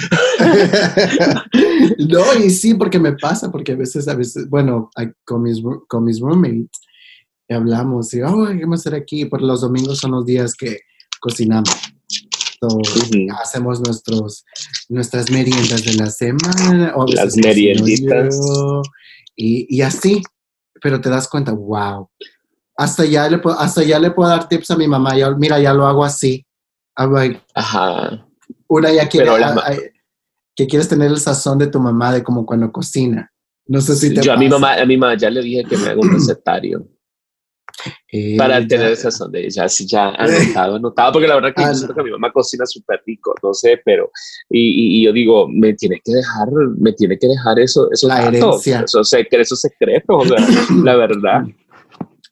no, 2.09 2.35
y 2.45 2.51
sí, 2.51 2.75
porque 2.75 2.99
me 2.99 3.13
pasa, 3.15 3.51
porque 3.51 3.73
a 3.73 3.77
veces, 3.77 4.09
a 4.09 4.15
veces, 4.15 4.49
bueno, 4.49 4.91
con 5.25 5.43
mis, 5.43 5.63
con 5.89 6.05
mis 6.05 6.21
roommates 6.21 6.81
hablamos 7.49 8.13
y, 8.15 8.23
oh, 8.23 8.47
¿qué 8.49 8.63
vamos 8.63 8.81
a 8.81 8.89
hacer 8.89 8.95
aquí? 8.95 9.27
Por 9.27 9.43
los 9.43 9.61
domingos 9.61 9.99
son 9.99 10.13
los 10.13 10.25
días 10.25 10.55
que 10.55 10.79
cocinamos. 11.25 11.71
Hacemos 13.43 13.81
nuestros, 13.81 14.45
nuestras 14.91 15.31
meriendas 15.31 15.85
de 15.85 15.95
la 15.95 16.11
semana. 16.11 16.93
O 16.97 17.07
Las 17.07 17.37
merienditas. 17.37 18.39
y, 19.35 19.67
y, 19.75 19.81
así, 19.81 20.23
pero 20.83 21.01
te 21.01 21.09
das 21.09 21.29
cuenta, 21.29 21.53
wow. 21.53 22.11
Hasta 22.77 23.07
ya 23.07 23.29
le 23.29 23.39
puedo, 23.39 23.59
hasta 23.59 23.83
ya 23.83 23.99
le 23.99 24.11
puedo 24.11 24.29
dar 24.29 24.49
tips 24.49 24.71
a 24.71 24.77
mi 24.77 24.87
mamá. 24.87 25.15
Mira, 25.39 25.59
ya 25.59 25.73
lo 25.73 25.87
hago 25.87 26.05
así. 26.05 26.45
Ajá. 27.55 28.27
Una 28.69 28.93
ya 28.93 29.09
quiere, 29.09 29.31
que 30.55 30.67
quieres 30.67 30.89
tener 30.89 31.11
el 31.11 31.19
sazón 31.19 31.59
de 31.59 31.69
tu 31.69 31.81
mamá 31.81 32.13
de 32.13 32.23
como 32.23 32.45
cuando 32.45 32.71
cocina. 32.71 33.33
No 33.67 33.81
sé 33.81 33.97
si 33.97 34.13
te 34.13 34.21
Yo 34.21 34.35
a 34.35 34.37
mi 34.37 34.49
mamá, 34.49 34.75
a 34.75 34.85
mi 34.85 34.97
mamá 34.99 35.17
ya 35.17 35.31
le 35.31 35.41
dije 35.41 35.65
que 35.65 35.77
me 35.79 35.89
haga 35.89 36.01
un 36.01 36.13
recetario. 36.13 36.87
Eh, 38.13 38.37
para 38.37 38.67
tener 38.67 38.93
esas 38.93 39.19
donde 39.19 39.51
ya 39.51 39.69
sí 39.69 39.87
ya 39.87 40.11
anotado, 40.11 40.77
anotado, 40.77 41.13
porque 41.13 41.29
la 41.29 41.35
verdad 41.35 41.53
que, 41.55 41.63
yo 41.63 41.75
siento 41.75 41.95
que 41.95 42.03
mi 42.03 42.11
mamá 42.11 42.33
cocina 42.33 42.65
súper 42.67 43.03
rico, 43.07 43.35
no 43.43 43.53
sé, 43.53 43.81
pero 43.85 44.11
y, 44.49 45.01
y, 45.01 45.05
yo 45.05 45.13
digo, 45.13 45.49
me 45.49 45.75
tiene 45.75 46.01
que 46.05 46.13
dejar, 46.15 46.49
me 46.79 46.93
tiene 46.93 47.19
que 47.19 47.27
dejar 47.27 47.59
eso, 47.59 47.89
eso 47.91 48.09
la 48.09 48.27
herencia. 48.27 48.81
esos, 48.81 49.13
esos 49.13 49.61
secretos, 49.61 50.07
o 50.09 50.25
sea, 50.25 50.47
la 50.83 50.97
verdad. 50.97 51.43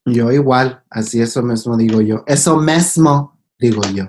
Yo 0.05 0.31
igual, 0.33 0.83
así 0.91 1.21
eso 1.21 1.43
mismo 1.43 1.77
digo 1.77 2.01
yo, 2.01 2.23
eso 2.27 2.57
mismo 2.57 3.39
digo 3.59 3.83
yo. 3.95 4.05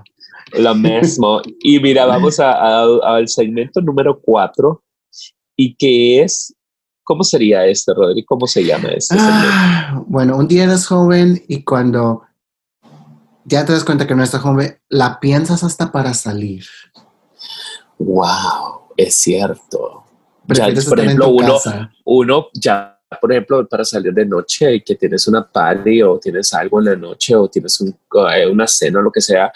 Lo 0.59 0.75
mismo. 0.75 1.41
Y 1.61 1.79
mira, 1.79 2.05
vamos 2.05 2.39
al 2.39 3.27
segmento 3.27 3.81
número 3.81 4.19
cuatro, 4.21 4.83
y 5.55 5.75
que 5.75 6.21
es 6.21 6.55
¿Cómo 7.03 7.23
sería 7.23 7.65
este, 7.65 7.93
Rodri? 7.93 8.23
¿Cómo 8.23 8.47
se 8.47 8.63
llama 8.63 8.89
este? 8.89 9.15
Ah, 9.19 10.01
bueno, 10.07 10.37
un 10.37 10.47
día 10.47 10.63
eres 10.63 10.87
joven 10.87 11.43
y 11.47 11.63
cuando 11.63 12.23
ya 13.45 13.65
te 13.65 13.73
das 13.73 13.83
cuenta 13.83 14.07
que 14.07 14.15
no 14.15 14.23
estás 14.23 14.41
joven, 14.41 14.79
la 14.89 15.19
piensas 15.19 15.63
hasta 15.63 15.91
para 15.91 16.13
salir. 16.13 16.65
Wow, 17.97 18.93
es 18.95 19.15
cierto. 19.15 20.03
Ya, 20.47 20.67
por 20.87 20.99
ejemplo, 20.99 21.29
uno, 21.29 21.59
uno 22.05 22.47
ya, 22.53 22.99
por 23.19 23.31
ejemplo, 23.31 23.67
para 23.67 23.85
salir 23.85 24.13
de 24.13 24.25
noche 24.25 24.75
y 24.75 24.81
que 24.81 24.95
tienes 24.95 25.27
una 25.27 25.45
party 25.45 26.01
o 26.03 26.19
tienes 26.19 26.53
algo 26.53 26.79
en 26.79 26.85
la 26.85 26.95
noche 26.95 27.35
o 27.35 27.47
tienes 27.49 27.79
eh, 27.81 28.47
una 28.47 28.67
cena 28.67 28.99
o 28.99 29.01
lo 29.03 29.11
que 29.11 29.21
sea, 29.21 29.51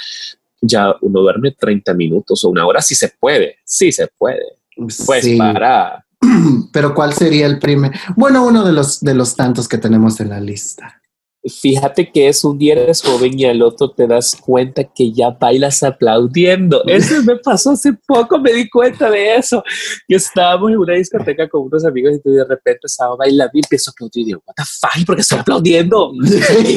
ya 0.61 0.95
uno 1.01 1.21
duerme 1.21 1.51
30 1.51 1.93
minutos 1.93 2.43
o 2.43 2.49
una 2.49 2.65
hora, 2.65 2.81
si 2.81 2.95
se 2.95 3.09
puede, 3.19 3.57
sí 3.63 3.91
se 3.91 4.07
puede. 4.07 4.57
Pues 4.75 5.05
para 5.37 6.05
Pero 6.71 6.93
¿cuál 6.93 7.13
sería 7.13 7.45
el 7.45 7.59
primer? 7.59 7.93
Bueno, 8.15 8.45
uno 8.45 8.63
de 8.63 8.73
los, 8.73 8.99
de 9.01 9.13
los 9.13 9.35
tantos 9.35 9.67
que 9.67 9.77
tenemos 9.77 10.19
en 10.19 10.29
la 10.29 10.39
lista. 10.39 11.01
Fíjate 11.45 12.11
que 12.11 12.27
es 12.27 12.43
un 12.43 12.57
día 12.57 12.73
eres 12.73 13.01
joven 13.01 13.39
y 13.39 13.45
al 13.45 13.61
otro 13.61 13.91
te 13.91 14.05
das 14.05 14.35
cuenta 14.35 14.83
que 14.83 15.13
ya 15.13 15.29
bailas 15.29 15.81
aplaudiendo. 15.83 16.83
Eso 16.85 17.23
me 17.23 17.37
pasó 17.37 17.71
hace 17.71 17.93
poco, 18.05 18.37
me 18.39 18.51
di 18.51 18.69
cuenta 18.69 19.09
de 19.09 19.35
eso. 19.35 19.63
Que 20.07 20.15
estábamos 20.15 20.71
en 20.71 20.77
una 20.77 20.93
discoteca 20.93 21.47
con 21.47 21.61
unos 21.61 21.85
amigos 21.85 22.15
y 22.23 22.29
de 22.31 22.43
repente 22.43 22.81
estaba 22.83 23.15
bailando 23.15 23.51
y 23.53 23.59
empiezo 23.59 23.91
a 23.91 23.93
aplaudir. 23.93 24.23
Y 24.23 24.25
digo, 24.25 24.43
what 24.45 24.55
the 24.55 24.63
fuck, 24.65 25.05
porque 25.05 25.21
estoy 25.21 25.39
aplaudiendo. 25.39 26.11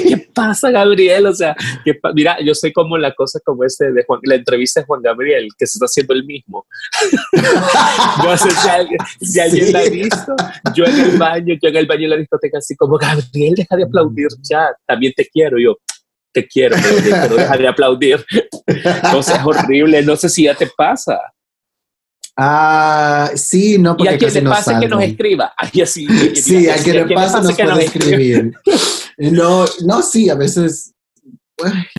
¿Qué 0.07 0.29
pasa, 0.33 0.71
Gabriel? 0.71 1.27
O 1.27 1.35
sea, 1.35 1.57
que 1.85 1.99
mira, 2.15 2.37
yo 2.45 2.55
sé 2.55 2.73
como 2.73 2.97
la 2.97 3.13
cosa 3.15 3.41
como 3.45 3.65
este 3.65 3.91
de 3.93 4.05
Juan, 4.05 4.21
la 4.23 4.37
entrevista 4.37 4.81
de 4.81 4.87
Juan 4.87 5.03
Gabriel, 5.03 5.49
que 5.59 5.67
se 5.67 5.79
está 5.79 5.87
haciendo 5.87 6.15
el 6.15 6.25
mismo. 6.25 6.67
no 8.25 8.37
sé 8.37 8.51
si 8.51 8.69
alguien, 8.69 8.99
si 9.21 9.41
alguien 9.41 9.73
la 9.73 9.79
ha 9.81 9.89
visto. 9.89 10.37
Yo 10.75 10.85
en 10.85 11.01
el 11.01 11.19
baño, 11.19 11.55
yo 11.61 11.69
en 11.69 11.77
el 11.77 11.87
baño 11.87 12.03
de 12.03 12.09
la 12.09 12.17
discoteca, 12.17 12.59
así 12.59 12.77
como, 12.77 12.99
Gabriel, 12.99 13.55
deja 13.57 13.75
de 13.75 13.85
aplaudir 13.85 14.29
ya 14.43 14.60
también 14.87 15.13
te 15.17 15.27
quiero. 15.27 15.59
yo, 15.59 15.77
te 16.33 16.47
quiero, 16.47 16.77
pero, 17.03 17.37
deja 17.37 17.57
de 17.57 17.69
aplaudir. 17.69 18.25
Entonces 18.67 19.37
es 19.37 19.45
horrible, 19.45 20.03
no 20.03 20.17
sé 20.17 20.29
si 20.29 20.45
ya 20.45 20.55
te 20.55 20.69
pasa. 20.77 21.19
Ah, 22.37 23.31
sí, 23.35 23.79
no, 23.79 23.97
porque 23.97 24.13
y 24.13 24.15
a 24.15 24.19
quien 24.19 24.35
le 24.35 24.43
pasa 24.43 24.81
que 24.81 24.89
nos 24.89 25.03
escriba. 25.03 25.53
Ay, 25.57 25.83
así, 25.83 26.07
sí, 26.37 26.69
a 26.69 26.77
quien 26.77 27.09
le 27.09 27.15
pasa 27.15 27.41
nos 27.41 27.55
puede 27.55 27.85
escribir. 27.85 28.53
no, 29.19 29.65
no, 29.85 30.03
sí, 30.03 30.31
a 30.31 30.35
veces 30.35 30.95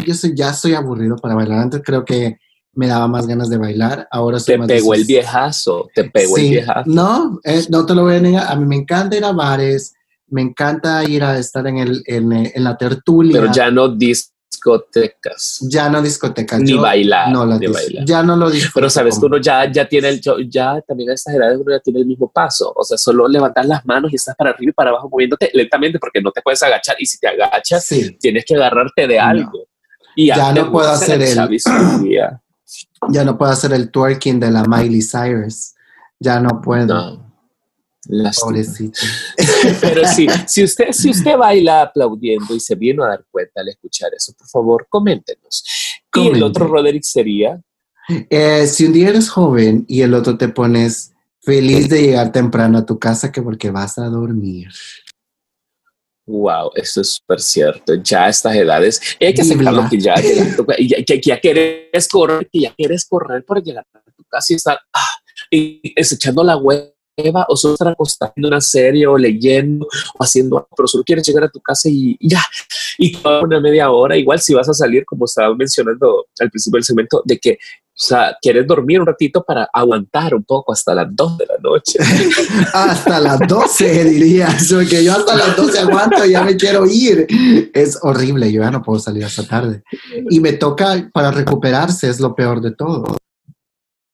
yo 0.05 0.13
soy, 0.15 0.33
ya 0.35 0.53
soy 0.53 0.73
aburrido 0.73 1.17
para 1.17 1.35
bailar. 1.35 1.59
Antes 1.59 1.81
creo 1.83 2.03
que 2.03 2.37
me 2.73 2.87
daba 2.87 3.07
más 3.07 3.27
ganas 3.27 3.49
de 3.49 3.57
bailar. 3.57 4.07
Ahora 4.09 4.39
soy 4.39 4.59
te 4.59 4.65
pegó 4.65 4.93
el 4.93 5.05
viejazo, 5.05 5.89
te 5.93 6.05
pegó 6.05 6.37
el 6.37 6.49
viejazo. 6.49 6.89
No, 6.89 7.39
eh, 7.43 7.65
no 7.69 7.85
te 7.85 7.93
lo 7.93 8.03
voy 8.03 8.15
a 8.15 8.21
negar. 8.21 8.47
A 8.47 8.55
mí 8.55 8.65
me 8.65 8.77
encanta 8.77 9.17
ir 9.17 9.25
a 9.25 9.33
bares, 9.33 9.93
me 10.31 10.41
encanta 10.41 11.03
ir 11.03 11.23
a 11.23 11.37
estar 11.37 11.67
en, 11.67 11.77
el, 11.77 12.03
en, 12.05 12.63
la 12.63 12.77
tertulia. 12.77 13.39
Pero 13.39 13.51
ya 13.51 13.69
no 13.69 13.89
discotecas. 13.89 15.59
Ya 15.69 15.89
no 15.89 16.01
discotecas. 16.01 16.61
Ni 16.61 16.73
bailar. 16.73 17.29
No 17.31 17.45
ni 17.45 17.67
bailar. 17.67 18.05
Ya 18.05 18.23
no 18.23 18.37
lo 18.37 18.49
disfruto. 18.49 18.75
Pero 18.75 18.89
sabes 18.89 19.19
que 19.19 19.25
uno 19.25 19.37
ya, 19.37 19.69
ya 19.69 19.87
tiene 19.87 20.09
el, 20.09 20.21
ya 20.49 20.81
también 20.81 21.09
a 21.09 21.13
estas 21.13 21.35
edades 21.35 21.59
uno 21.59 21.71
ya 21.71 21.79
tiene 21.79 21.99
el 21.99 22.05
mismo 22.05 22.31
paso. 22.31 22.71
O 22.75 22.83
sea, 22.83 22.97
solo 22.97 23.27
levantar 23.27 23.65
las 23.65 23.85
manos 23.85 24.11
y 24.13 24.15
estás 24.15 24.35
para 24.35 24.51
arriba 24.51 24.69
y 24.69 24.73
para 24.73 24.91
abajo 24.91 25.09
moviéndote 25.09 25.51
lentamente 25.53 25.99
porque 25.99 26.21
no 26.21 26.31
te 26.31 26.41
puedes 26.41 26.63
agachar. 26.63 26.95
Y 26.97 27.05
si 27.05 27.19
te 27.19 27.27
agachas, 27.27 27.87
tienes 28.19 28.45
que 28.45 28.55
agarrarte 28.55 29.07
de 29.07 29.19
algo. 29.19 29.67
Y 30.15 30.27
ya 30.27 30.53
no 30.53 30.71
puedo 30.71 30.89
hacer 30.89 31.21
el... 31.21 31.37
ya 33.09 33.23
no 33.25 33.37
puedo 33.37 33.51
hacer 33.51 33.73
el 33.73 33.91
twerking 33.91 34.39
de 34.39 34.49
la 34.51 34.63
Miley 34.63 35.01
Cyrus. 35.01 35.73
Ya 36.19 36.39
no 36.39 36.61
puedo. 36.61 37.30
Pobrecito. 38.41 38.99
Pero 39.81 40.07
sí, 40.07 40.27
si 40.47 40.63
usted, 40.63 40.91
si 40.91 41.11
usted 41.11 41.37
baila 41.37 41.83
aplaudiendo 41.83 42.55
y 42.55 42.59
se 42.59 42.75
vino 42.75 43.03
a 43.03 43.09
dar 43.09 43.25
cuenta 43.29 43.61
al 43.61 43.69
escuchar 43.69 44.11
eso, 44.15 44.33
por 44.33 44.47
favor, 44.47 44.87
coméntenos. 44.89 45.63
Y 46.15 46.27
el 46.27 46.43
otro, 46.43 46.67
Roderick, 46.67 47.03
sería. 47.03 47.61
Eh, 48.29 48.65
si 48.67 48.85
un 48.85 48.93
día 48.93 49.09
eres 49.09 49.29
joven 49.29 49.85
y 49.87 50.01
el 50.01 50.13
otro 50.13 50.37
te 50.37 50.49
pones 50.49 51.13
feliz 51.41 51.89
de 51.89 52.01
llegar 52.01 52.31
temprano 52.31 52.79
a 52.79 52.85
tu 52.85 52.99
casa 52.99 53.31
que 53.31 53.41
porque 53.41 53.69
vas 53.69 53.97
a 53.97 54.05
dormir. 54.05 54.69
Wow, 56.25 56.71
eso 56.75 57.01
es 57.01 57.15
súper 57.15 57.39
cierto. 57.39 57.95
Ya 57.95 58.25
a 58.25 58.29
estas 58.29 58.55
edades 58.55 59.01
hay 59.19 59.33
que 59.33 59.41
aceptarlo 59.41 59.87
que 59.89 59.99
ya, 59.99 60.15
que, 60.15 61.03
que, 61.05 61.21
ya 61.21 61.39
quieres 61.39 62.07
correr, 62.07 62.49
que 62.51 62.61
ya 62.61 62.73
quieres 62.73 63.05
correr 63.05 63.43
para 63.43 63.61
llegar 63.61 63.85
a 63.93 64.11
tu 64.11 64.23
casa 64.25 64.53
y 64.53 64.55
estar 64.55 64.79
ah, 64.93 65.21
y, 65.49 65.93
echando 65.95 66.43
la 66.43 66.55
web 67.17 67.33
o 67.47 67.55
solo 67.55 67.73
estar 67.73 67.87
acostando 67.87 68.33
en 68.35 68.45
una 68.45 68.61
serie 68.61 69.07
o 69.07 69.17
leyendo 69.17 69.87
o 70.17 70.23
haciendo, 70.23 70.67
pero 70.75 70.87
solo 70.87 71.03
quieres 71.03 71.25
llegar 71.27 71.43
a 71.43 71.49
tu 71.49 71.59
casa 71.59 71.89
y, 71.89 72.17
ya, 72.21 72.41
y 72.97 73.11
toda 73.13 73.41
una 73.41 73.59
media 73.59 73.91
hora, 73.91 74.17
igual 74.17 74.39
si 74.39 74.53
vas 74.53 74.69
a 74.69 74.73
salir, 74.73 75.05
como 75.05 75.25
estaba 75.25 75.53
mencionando 75.55 76.25
al 76.39 76.49
principio 76.49 76.77
del 76.77 76.83
segmento, 76.83 77.21
de 77.25 77.37
que 77.39 77.57
O 77.93 78.03
sea, 78.03 78.35
quieres 78.41 78.65
dormir 78.65 78.99
un 78.99 79.05
ratito 79.05 79.43
para 79.43 79.69
aguantar 79.71 80.33
un 80.33 80.43
poco 80.43 80.71
hasta 80.71 80.95
las 80.95 81.07
2 81.11 81.37
de 81.37 81.45
la 81.45 81.57
noche. 81.61 81.99
hasta 82.73 83.19
las 83.19 83.39
12, 83.47 84.05
diría. 84.05 84.47
Que 84.89 85.03
yo 85.03 85.11
hasta 85.11 85.35
las 85.35 85.55
12 85.55 85.79
aguanto, 85.79 86.25
y 86.25 86.31
ya 86.31 86.43
me 86.43 86.55
quiero 86.55 86.85
ir. 86.87 87.27
Es 87.73 87.99
horrible, 88.01 88.51
yo 88.51 88.61
ya 88.61 88.71
no 88.71 88.81
puedo 88.81 88.99
salir 88.99 89.25
hasta 89.25 89.45
tarde. 89.45 89.83
Y 90.29 90.39
me 90.39 90.53
toca, 90.53 91.11
para 91.13 91.31
recuperarse, 91.31 92.09
es 92.09 92.19
lo 92.19 92.33
peor 92.33 92.61
de 92.61 92.71
todo. 92.71 93.17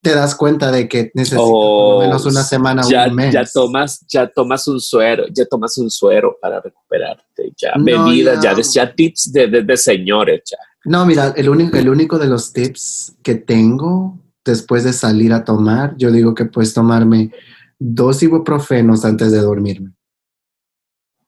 Te 0.08 0.15
das 0.15 0.36
cuenta 0.36 0.72
de 0.72 0.88
que 0.88 1.12
necesitas 1.13 1.43
por 1.43 1.96
lo 1.96 2.00
menos 2.00 2.26
una 2.26 2.41
semana 2.43 2.82
o 2.82 3.10
un 3.10 3.15
mes. 3.15 3.34
Ya 3.34 3.43
tomas, 3.43 4.06
ya 4.08 4.26
tomas 4.26 4.65
un 4.70 4.80
suero, 4.80 5.26
ya 5.34 5.46
tomas 5.46 5.78
un 5.78 5.89
suero 5.89 6.38
para 6.41 6.62
recuperarte. 6.62 7.52
Ya 7.58 7.74
bebidas, 7.78 8.41
ya, 8.41 8.56
ya 8.56 8.96
tips 8.96 9.34
de, 9.34 9.48
de, 9.48 9.63
de 9.63 9.76
señores, 9.76 10.43
ya. 10.50 10.58
No, 10.86 11.06
mira, 11.06 11.34
el 11.36 11.50
único, 11.50 11.76
el 11.76 11.89
único 11.89 12.17
de 12.17 12.28
los 12.28 12.54
tips 12.54 13.17
que 13.22 13.36
tengo 13.36 14.17
después 14.46 14.86
de 14.86 14.93
salir 14.93 15.34
a 15.34 15.43
tomar, 15.43 15.93
yo 15.98 16.10
digo 16.10 16.34
que 16.34 16.46
puedes 16.46 16.74
tomarme 16.74 17.34
dos 17.78 18.24
ibuprofenos 18.24 19.04
antes 19.04 19.34
de 19.34 19.39
dormirme. 19.39 19.91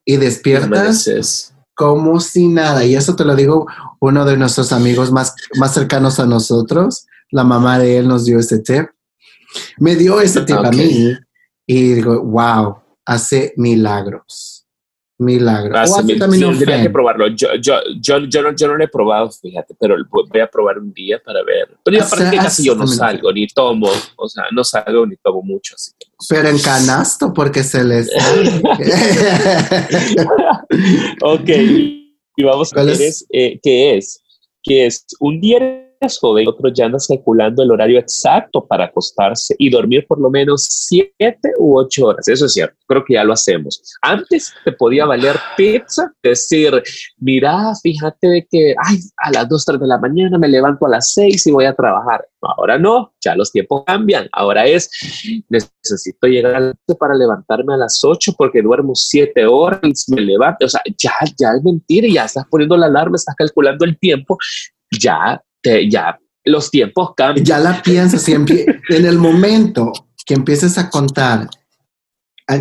Y 0.05 0.15
despiertas 0.15 1.53
como 1.75 2.21
si 2.21 2.47
nada. 2.47 2.85
Y 2.85 2.95
eso 2.95 3.17
te 3.17 3.25
lo 3.25 3.35
digo 3.35 3.67
uno 3.99 4.23
de 4.23 4.37
nuestros 4.37 4.71
amigos 4.71 5.11
más, 5.11 5.35
más 5.57 5.73
cercanos 5.73 6.19
a 6.19 6.25
nosotros. 6.25 7.07
La 7.31 7.43
mamá 7.43 7.79
de 7.79 7.97
él 7.97 8.07
nos 8.07 8.25
dio 8.25 8.39
ese 8.39 8.59
tip. 8.59 8.87
Me 9.77 9.95
dio 9.95 10.21
ese 10.21 10.41
tip 10.41 10.57
a 10.57 10.71
mí 10.71 11.13
y 11.65 11.93
digo, 11.93 12.21
wow, 12.23 12.77
hace 13.05 13.53
milagros 13.57 14.59
milagro. 15.19 15.77
Ah, 15.77 15.85
tendría 16.05 16.81
que 16.81 16.89
probarlo. 16.89 17.27
Yo, 17.27 17.49
yo, 17.61 17.75
yo, 18.01 18.19
yo, 18.19 18.41
no, 18.41 18.55
yo 18.55 18.67
no 18.67 18.75
lo 18.75 18.83
he 18.83 18.87
probado, 18.87 19.29
fíjate, 19.29 19.75
pero 19.79 19.95
voy 20.09 20.39
a 20.39 20.47
probar 20.49 20.79
un 20.79 20.91
día 20.93 21.21
para 21.23 21.43
ver. 21.43 21.77
Pero 21.83 22.03
aparte 22.03 22.31
que 22.31 22.37
casi 22.37 22.63
yo 22.65 22.73
no 22.73 22.87
salgo, 22.87 23.31
ni 23.31 23.45
tomo, 23.47 23.89
o 24.15 24.29
sea, 24.29 24.45
no 24.51 24.63
salgo 24.63 25.05
ni 25.05 25.17
tomo 25.17 25.41
mucho. 25.43 25.75
Así 25.75 25.91
que 25.99 26.07
Pero 26.29 26.47
en 26.47 26.57
canasto, 26.59 27.33
porque 27.33 27.63
se 27.63 27.83
les... 27.83 28.09
ok, 31.21 31.49
y 31.49 32.43
vamos 32.43 32.71
a 32.75 32.83
ver 32.83 33.01
es? 33.01 33.25
Eh, 33.29 33.59
qué 33.61 33.97
es. 33.97 34.23
¿Qué 34.63 34.85
es? 34.85 35.05
Un 35.19 35.41
día 35.41 35.88
joven, 36.19 36.47
otro 36.47 36.69
ya 36.73 36.85
andas 36.85 37.07
calculando 37.07 37.61
el 37.61 37.71
horario 37.71 37.99
exacto 37.99 38.65
para 38.65 38.85
acostarse 38.85 39.55
y 39.57 39.69
dormir 39.69 40.05
por 40.07 40.19
lo 40.19 40.29
menos 40.29 40.65
siete 40.69 41.51
u 41.57 41.77
ocho 41.77 42.07
horas. 42.07 42.27
Eso 42.27 42.45
es 42.45 42.53
cierto, 42.53 42.75
creo 42.87 43.03
que 43.03 43.15
ya 43.15 43.23
lo 43.23 43.33
hacemos. 43.33 43.81
Antes 44.01 44.53
te 44.63 44.71
podía 44.71 45.05
valer 45.05 45.35
pizza, 45.57 46.11
decir, 46.23 46.81
mira, 47.17 47.73
fíjate 47.81 48.27
de 48.27 48.47
que 48.49 48.75
ay, 48.81 48.97
a 49.17 49.31
las 49.31 49.49
dos, 49.49 49.65
tres 49.65 49.79
de 49.79 49.87
la 49.87 49.97
mañana 49.97 50.37
me 50.37 50.47
levanto 50.47 50.85
a 50.85 50.89
las 50.89 51.13
seis 51.13 51.45
y 51.45 51.51
voy 51.51 51.65
a 51.65 51.75
trabajar. 51.75 52.25
Ahora 52.41 52.79
no, 52.79 53.13
ya 53.19 53.35
los 53.35 53.51
tiempos 53.51 53.83
cambian. 53.85 54.29
Ahora 54.31 54.65
es, 54.65 54.89
necesito 55.49 56.27
llegar 56.27 56.75
para 56.97 57.15
levantarme 57.15 57.73
a 57.73 57.77
las 57.77 58.01
ocho 58.03 58.33
porque 58.37 58.61
duermo 58.61 58.95
siete 58.95 59.45
horas 59.45 60.07
y 60.07 60.13
me 60.13 60.21
levanto. 60.21 60.65
O 60.65 60.69
sea, 60.69 60.81
ya, 60.97 61.11
ya 61.37 61.49
es 61.57 61.63
mentira, 61.63 62.07
ya 62.09 62.25
estás 62.25 62.45
poniendo 62.49 62.77
la 62.77 62.85
alarma, 62.85 63.17
estás 63.17 63.35
calculando 63.35 63.83
el 63.83 63.99
tiempo, 63.99 64.37
ya 64.91 65.41
ya 65.89 66.19
los 66.45 66.71
tiempos 66.71 67.11
cambian. 67.15 67.45
Ya 67.45 67.59
la 67.59 67.81
piensas 67.81 68.27
y 68.27 68.33
en 68.33 69.05
el 69.05 69.17
momento 69.17 69.91
que 70.25 70.33
empieces 70.33 70.77
a 70.77 70.89
contar, 70.89 71.49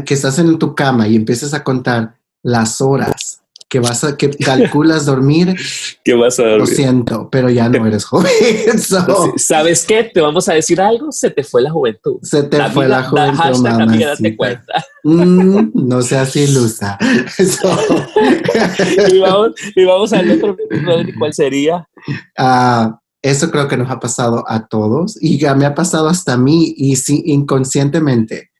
que 0.04 0.14
estás 0.14 0.38
en 0.38 0.58
tu 0.58 0.74
cama 0.74 1.08
y 1.08 1.16
empieces 1.16 1.54
a 1.54 1.64
contar 1.64 2.18
las 2.42 2.80
horas 2.80 3.37
que 3.68 3.80
vas 3.80 4.02
a, 4.02 4.16
que 4.16 4.30
calculas 4.30 5.04
dormir, 5.04 5.54
que 6.04 6.14
vas 6.14 6.38
a 6.38 6.44
dormir. 6.44 6.60
Lo 6.60 6.66
siento, 6.66 7.28
pero 7.30 7.50
ya 7.50 7.68
no 7.68 7.86
eres 7.86 8.04
joven. 8.04 8.30
¿Sabes 9.36 9.84
qué? 9.84 10.04
Te 10.04 10.20
vamos 10.20 10.48
a 10.48 10.54
decir 10.54 10.80
algo, 10.80 11.12
se 11.12 11.30
te 11.30 11.44
fue 11.44 11.60
la 11.62 11.70
juventud. 11.70 12.18
Se 12.22 12.44
te 12.44 12.62
fue 12.70 12.88
la 12.88 13.04
juventud, 13.04 13.62
mamá. 13.62 13.86
cuenta. 14.36 14.84
Mm, 15.04 15.70
no 15.74 16.02
seas 16.02 16.34
ilusa. 16.36 16.98
y, 19.12 19.18
vamos, 19.18 19.50
y 19.76 19.84
vamos 19.84 20.12
al 20.12 20.30
otro, 20.30 20.56
¿cuál 21.18 21.34
sería? 21.34 21.86
Ah, 22.36 22.98
eso 23.20 23.50
creo 23.50 23.68
que 23.68 23.76
nos 23.76 23.90
ha 23.90 24.00
pasado 24.00 24.44
a 24.48 24.66
todos 24.66 25.18
y 25.20 25.38
ya 25.38 25.54
me 25.54 25.66
ha 25.66 25.74
pasado 25.74 26.08
hasta 26.08 26.34
a 26.34 26.38
mí 26.38 26.72
y 26.76 26.96
sí, 26.96 27.22
inconscientemente. 27.26 28.50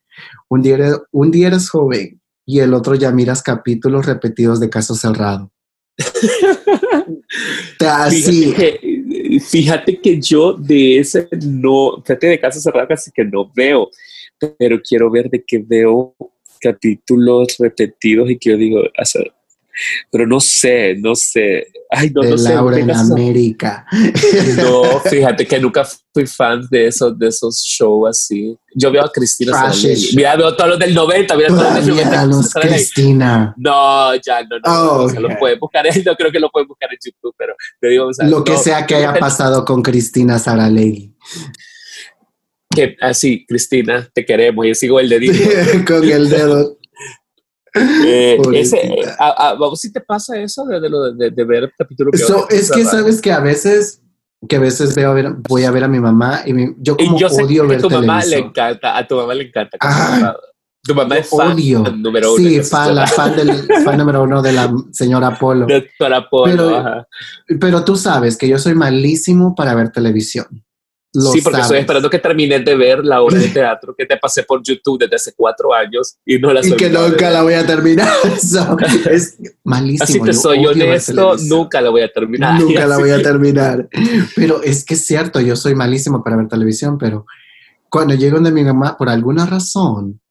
Un 0.49 0.61
día, 0.61 0.77
un 1.11 1.31
día 1.31 1.47
eres 1.47 1.69
joven 1.69 2.19
y 2.49 2.61
el 2.61 2.73
otro 2.73 2.95
ya 2.95 3.11
miras 3.11 3.43
capítulos 3.43 4.07
repetidos 4.07 4.59
de 4.59 4.71
Caso 4.71 4.95
Cerrado. 4.95 5.51
Así. 7.79 8.53
Fíjate 8.53 8.79
que, 8.79 9.39
fíjate 9.39 10.01
que 10.01 10.19
yo 10.19 10.53
de 10.53 10.97
ese 10.97 11.27
no, 11.45 12.01
fíjate 12.03 12.25
de 12.25 12.39
Caso 12.39 12.59
Cerrado 12.59 12.87
casi 12.87 13.11
que 13.11 13.23
no 13.23 13.51
veo, 13.53 13.91
pero 14.57 14.81
quiero 14.81 15.11
ver 15.11 15.29
de 15.29 15.43
qué 15.45 15.59
veo 15.59 16.15
capítulos 16.59 17.55
repetidos 17.59 18.31
y 18.31 18.39
que 18.39 18.49
yo 18.49 18.57
digo, 18.57 18.79
pero 20.11 20.27
no 20.27 20.39
sé, 20.39 20.95
no 20.97 21.15
sé. 21.15 21.67
Ay, 21.89 22.11
no, 22.13 22.21
de 22.21 22.31
no 22.31 22.35
Laura 22.37 22.79
en 22.79 22.91
América. 22.91 23.85
No, 24.57 24.99
fíjate 25.09 25.45
que 25.45 25.59
nunca 25.59 25.87
fui 26.13 26.27
fan 26.27 26.67
de 26.69 26.87
esos, 26.87 27.17
de 27.17 27.27
esos 27.27 27.57
shows 27.57 28.09
así. 28.09 28.55
Yo 28.75 28.91
veo 28.91 29.03
a 29.03 29.11
Cristina 29.11 29.71
Mira, 30.15 30.35
veo 30.35 30.55
todos 30.55 30.71
los 30.71 30.79
del 30.79 30.93
90, 30.93 31.35
mira 31.35 31.47
todos 31.49 31.85
los 31.85 31.85
del 31.85 32.29
90. 32.29 32.59
Cristina. 32.61 33.53
No, 33.57 34.15
ya 34.15 34.43
no, 34.43 34.59
no, 34.63 35.07
no, 35.07 35.19
lo 35.19 35.39
pueden 35.39 35.59
buscar, 35.59 35.85
no 36.05 36.15
creo 36.15 36.31
que 36.31 36.39
lo 36.39 36.49
pueden 36.49 36.67
buscar 36.67 36.89
en 36.91 36.99
YouTube, 37.03 37.33
pero 37.37 37.55
te 37.79 37.87
digo, 37.87 38.07
o 38.07 38.13
sea, 38.13 38.27
Lo 38.27 38.43
que 38.43 38.57
sea 38.57 38.85
que 38.85 38.95
haya 38.95 39.13
pasado 39.13 39.65
con 39.65 39.81
Cristina 39.81 40.37
Saralegui. 40.37 41.15
Que 42.69 42.95
así, 43.01 43.39
ah, 43.41 43.45
Cristina, 43.47 44.09
te 44.13 44.23
queremos. 44.25 44.65
Yo 44.67 44.75
sigo 44.75 44.99
el 44.99 45.09
dedito. 45.09 45.33
con 45.87 46.07
el 46.07 46.29
dedo. 46.29 46.78
Eh, 47.75 48.37
ese, 48.55 48.95
a, 49.19 49.53
vos 49.53 49.79
si 49.79 49.91
te 49.91 50.01
pasa 50.01 50.37
eso 50.37 50.65
de, 50.65 50.79
de, 50.79 51.31
de, 51.31 51.43
ver 51.43 51.71
capítulo 51.77 52.11
es 52.49 52.71
que 52.71 52.83
sabes 52.83 53.21
que 53.21 53.31
a 53.31 53.39
veces 53.39 54.01
que 54.47 54.55
a 54.55 54.59
veces 54.59 54.95
veo 54.95 55.11
a 55.11 55.13
ver, 55.13 55.33
voy 55.47 55.65
a 55.65 55.71
ver 55.71 55.83
a 55.83 55.87
mi 55.87 55.99
mamá 55.99 56.41
y 56.45 56.53
yo 56.77 56.97
como 56.97 57.15
y 57.15 57.19
yo 57.19 57.27
odio 57.27 57.67
ver 57.67 57.79
a 57.79 57.81
tu 57.81 57.89
mamá 57.89 58.23
le 58.25 58.37
encanta 58.37 58.97
a 58.97 59.07
tu 59.07 59.15
mamá 59.15 59.33
le 59.33 59.43
encanta 59.43 59.77
tu 60.81 60.95
mamá 60.95 61.17
es 61.17 61.29
fan 61.29 61.51
odio. 61.51 61.83
número 61.83 62.33
uno 62.33 62.49
sí 62.49 62.63
fan, 62.63 62.95
la 62.95 63.05
fan 63.05 63.35
del 63.35 63.67
fan 63.83 63.97
número 63.97 64.23
uno 64.23 64.41
de 64.41 64.53
la 64.53 64.73
señora 64.91 65.37
Polo 65.37 65.67
doctora 65.69 66.27
Polo 66.29 67.05
pero, 67.45 67.59
pero 67.59 67.85
tú 67.85 67.95
sabes 67.95 68.37
que 68.37 68.47
yo 68.47 68.57
soy 68.57 68.75
malísimo 68.75 69.53
para 69.53 69.75
ver 69.75 69.91
televisión 69.91 70.47
sí, 71.11 71.41
porque 71.41 71.61
estoy 71.61 71.79
esperando 71.79 72.09
que 72.09 72.19
termines 72.19 72.63
de 72.63 72.75
ver 72.75 73.03
la 73.03 73.21
obra 73.21 73.39
de 73.39 73.47
teatro 73.53 73.95
que 73.97 74.05
te 74.05 74.17
pasé 74.17 74.43
por 74.43 74.61
YouTube 74.63 74.99
desde 74.99 75.15
hace 75.15 75.33
cuatro 75.35 75.73
años 75.73 76.17
y 76.25 76.37
no 76.39 76.53
la 76.53 76.65
Y 76.65 76.73
que 76.73 76.89
nunca 76.89 77.29
la 77.29 77.43
voy 77.43 77.53
a 77.53 77.65
terminar. 77.65 78.11
es 79.11 79.37
malísimo. 79.63 80.03
Así 80.03 80.19
te 80.21 80.33
soy 80.33 80.65
honesto, 80.65 81.35
nunca 81.47 81.81
la 81.81 81.89
voy 81.89 82.01
a 82.01 82.11
terminar. 82.11 82.59
Nunca 82.59 82.85
la 82.85 82.97
voy 82.97 83.11
a 83.11 83.21
terminar. 83.21 83.87
Pero 84.35 84.61
es 84.63 84.85
que 84.85 84.93
es 84.93 85.05
cierto, 85.05 85.39
yo 85.39 85.55
soy 85.55 85.75
malísimo 85.75 86.23
para 86.23 86.37
ver 86.37 86.47
televisión, 86.47 86.97
pero 86.97 87.25
cuando 87.89 88.13
llego 88.13 88.35
donde 88.35 88.51
mi 88.51 88.63
mamá, 88.63 88.97
por 88.97 89.09
alguna 89.09 89.45
razón, 89.45 90.21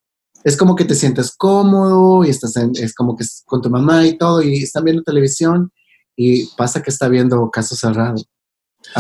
es 0.45 0.57
como 0.57 0.77
que 0.77 0.85
te 0.85 0.95
sientes 0.95 1.33
cómodo 1.37 2.25
y 2.25 2.31
estás 2.31 2.57
es 2.57 2.95
como 2.95 3.17
que 3.17 3.25
con 3.45 3.61
tu 3.61 3.71
mamá 3.71 4.07
y 4.07 4.17
todo 4.17 4.41
y 4.43 4.63
están 4.63 4.85
viendo 4.85 5.03
televisión 5.03 5.73
y 6.17 6.47
pasa 6.57 6.83
que 6.83 6.91
está 6.91 7.09
viendo 7.09 7.51
Caso 7.51 7.77
Cerrado 7.77 8.23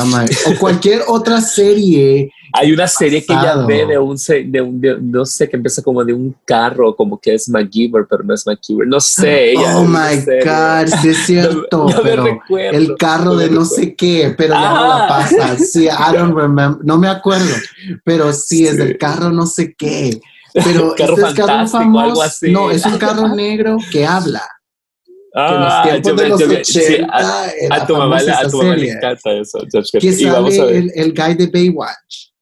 o 0.04 0.58
cualquier 0.58 1.02
otra 1.06 1.40
serie. 1.40 2.30
Hay 2.52 2.72
una 2.72 2.88
serie 2.88 3.20
que 3.22 3.34
ya 3.34 3.56
ve 3.66 3.84
de 3.84 3.98
un, 3.98 4.16
de 4.16 4.62
un 4.62 4.80
no 5.02 5.26
sé, 5.26 5.48
que 5.48 5.56
empieza 5.56 5.82
como 5.82 6.02
de 6.02 6.14
un 6.14 6.34
carro, 6.46 6.96
como 6.96 7.20
que 7.20 7.34
es 7.34 7.48
MacGyver, 7.48 8.06
pero 8.08 8.24
no 8.24 8.32
es 8.32 8.46
MacGyver, 8.46 8.87
no 8.87 9.00
sé. 9.00 9.54
oh 9.58 9.84
my 9.84 10.16
God, 10.44 10.87
sí 11.02 11.08
es 11.11 11.18
cierto, 11.26 11.87
pero 12.02 12.40
el 12.48 12.96
carro 12.96 13.37
de 13.37 13.50
no 13.50 13.64
sé 13.66 13.94
qué, 13.94 14.34
pero 14.37 14.54
ya 14.54 14.72
no 14.72 14.88
la 14.88 15.08
pasa. 15.08 15.58
Sí, 15.58 15.84
I 15.84 16.16
don't 16.16 16.34
remember, 16.34 16.84
no 16.84 16.96
me 16.96 17.08
acuerdo, 17.08 17.54
pero 18.02 18.32
sí, 18.32 18.66
es 18.66 18.78
del 18.78 18.96
carro 18.96 19.30
no 19.30 19.46
sé 19.46 19.74
qué. 19.74 20.18
Pero 20.64 20.94
este 20.96 21.20
es 21.20 21.34
carro 21.34 21.66
famoso. 21.68 22.46
No, 22.48 22.70
es 22.70 22.84
un 22.84 22.98
carro 22.98 23.28
negro 23.34 23.76
que 23.90 24.06
habla. 24.06 24.42
Ah, 25.40 25.85
a, 25.85 26.03
tu 27.87 27.96
mamá, 27.96 28.18
a 28.18 28.48
tu 28.48 28.57
mamá 28.59 28.74
le 28.74 28.90
encanta 28.90 29.33
eso. 29.33 29.61
¿Qué 30.01 30.12
sabe 30.12 30.79
el, 30.79 30.92
el 30.96 31.14
guy 31.14 31.35
de 31.35 31.46
Baywatch? 31.46 32.33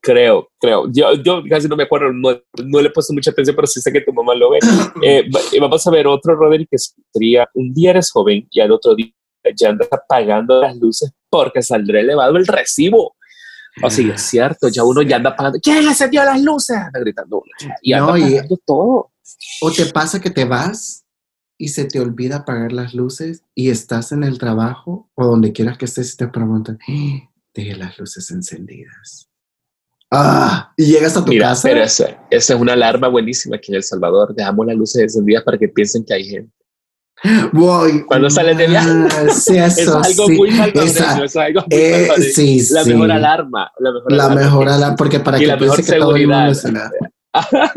Creo, 0.00 0.48
creo. 0.58 0.90
Yo, 0.90 1.12
yo 1.14 1.42
casi 1.48 1.68
no 1.68 1.76
me 1.76 1.82
acuerdo, 1.82 2.10
no, 2.10 2.30
no, 2.64 2.80
le 2.80 2.88
he 2.88 2.90
puesto 2.90 3.12
mucha 3.12 3.30
atención, 3.30 3.54
pero 3.54 3.66
sí 3.66 3.82
sé 3.82 3.92
que 3.92 4.00
tu 4.00 4.14
mamá 4.14 4.34
lo 4.34 4.50
ve. 4.50 4.58
eh, 5.02 5.28
vamos 5.60 5.86
a 5.86 5.90
ver 5.90 6.06
otro, 6.06 6.34
Roderick, 6.34 6.70
que 6.70 6.78
sería 7.12 7.46
un 7.52 7.74
día 7.74 7.90
eres 7.90 8.10
joven 8.10 8.48
y 8.50 8.60
al 8.60 8.72
otro 8.72 8.94
día 8.94 9.12
ya 9.54 9.68
andas 9.68 9.88
apagando 9.90 10.60
las 10.60 10.76
luces 10.76 11.12
porque 11.28 11.62
saldrá 11.62 12.00
elevado 12.00 12.38
el 12.38 12.46
recibo. 12.46 13.14
O 13.82 13.90
sea, 13.90 14.14
es 14.14 14.22
cierto, 14.22 14.68
ya 14.68 14.84
uno 14.84 15.02
ya 15.02 15.16
anda 15.16 15.30
apagando. 15.30 15.58
¿Quién 15.62 15.78
encendió 15.86 16.24
las 16.24 16.40
luces? 16.42 16.76
Anda 16.76 16.98
gritando 17.00 17.42
Y 17.82 17.92
anda 17.92 18.14
apagando 18.14 18.58
todo. 18.66 19.12
O 19.60 19.70
te 19.70 19.86
pasa 19.86 20.18
que 20.20 20.30
te 20.30 20.44
vas 20.44 21.01
y 21.62 21.68
se 21.68 21.84
te 21.84 22.00
olvida 22.00 22.38
apagar 22.38 22.72
las 22.72 22.92
luces 22.92 23.44
y 23.54 23.70
estás 23.70 24.10
en 24.10 24.24
el 24.24 24.36
trabajo 24.36 25.08
o 25.14 25.24
donde 25.24 25.52
quieras 25.52 25.78
que 25.78 25.84
estés 25.84 26.14
y 26.14 26.16
te 26.16 26.26
preguntan, 26.26 26.76
Deje 27.54 27.76
las 27.76 27.96
luces 28.00 28.28
encendidas. 28.32 29.28
Ah, 30.10 30.72
y 30.76 30.86
llegas 30.86 31.16
a 31.16 31.24
tu 31.24 31.32
casa. 31.38 31.68
Pero 31.68 31.84
esa, 31.84 32.26
esa, 32.30 32.54
es 32.54 32.60
una 32.60 32.72
alarma 32.72 33.06
buenísima 33.06 33.56
aquí 33.56 33.70
en 33.70 33.76
El 33.76 33.84
Salvador. 33.84 34.34
Dejamos 34.34 34.66
las 34.66 34.76
luces 34.76 35.02
encendidas 35.02 35.44
para 35.44 35.56
que 35.56 35.68
piensen 35.68 36.04
que 36.04 36.14
hay 36.14 36.24
gente. 36.24 36.52
Voy. 37.52 38.04
Cuando 38.06 38.28
sales 38.28 38.58
de 38.58 38.66
viaje. 38.66 38.90
Sí, 39.30 39.56
eso, 39.58 40.00
es 40.00 40.08
algo 40.08 40.26
sí, 40.26 40.36
muy 40.36 40.50
salvadoreño. 40.50 41.24
Es 41.24 41.36
algo 41.36 41.60
muy 41.60 41.78
eh, 41.78 42.08
sí, 42.34 42.60
La 42.72 42.84
mejor 42.84 43.12
alarma. 43.12 43.70
La 43.78 43.92
mejor 43.92 44.12
la 44.12 44.24
alarma. 44.24 44.42
Mejor 44.42 44.68
alarma, 44.68 44.96
porque 44.96 45.20
para 45.20 45.36
y 45.36 45.42
que 45.42 45.46
la 45.46 45.56
mejor 45.56 45.76
piense 45.76 45.92
que 45.92 45.98
todo 46.00 46.16
el 46.16 46.26
mundo 46.26 46.54
seguridad. 46.54 46.90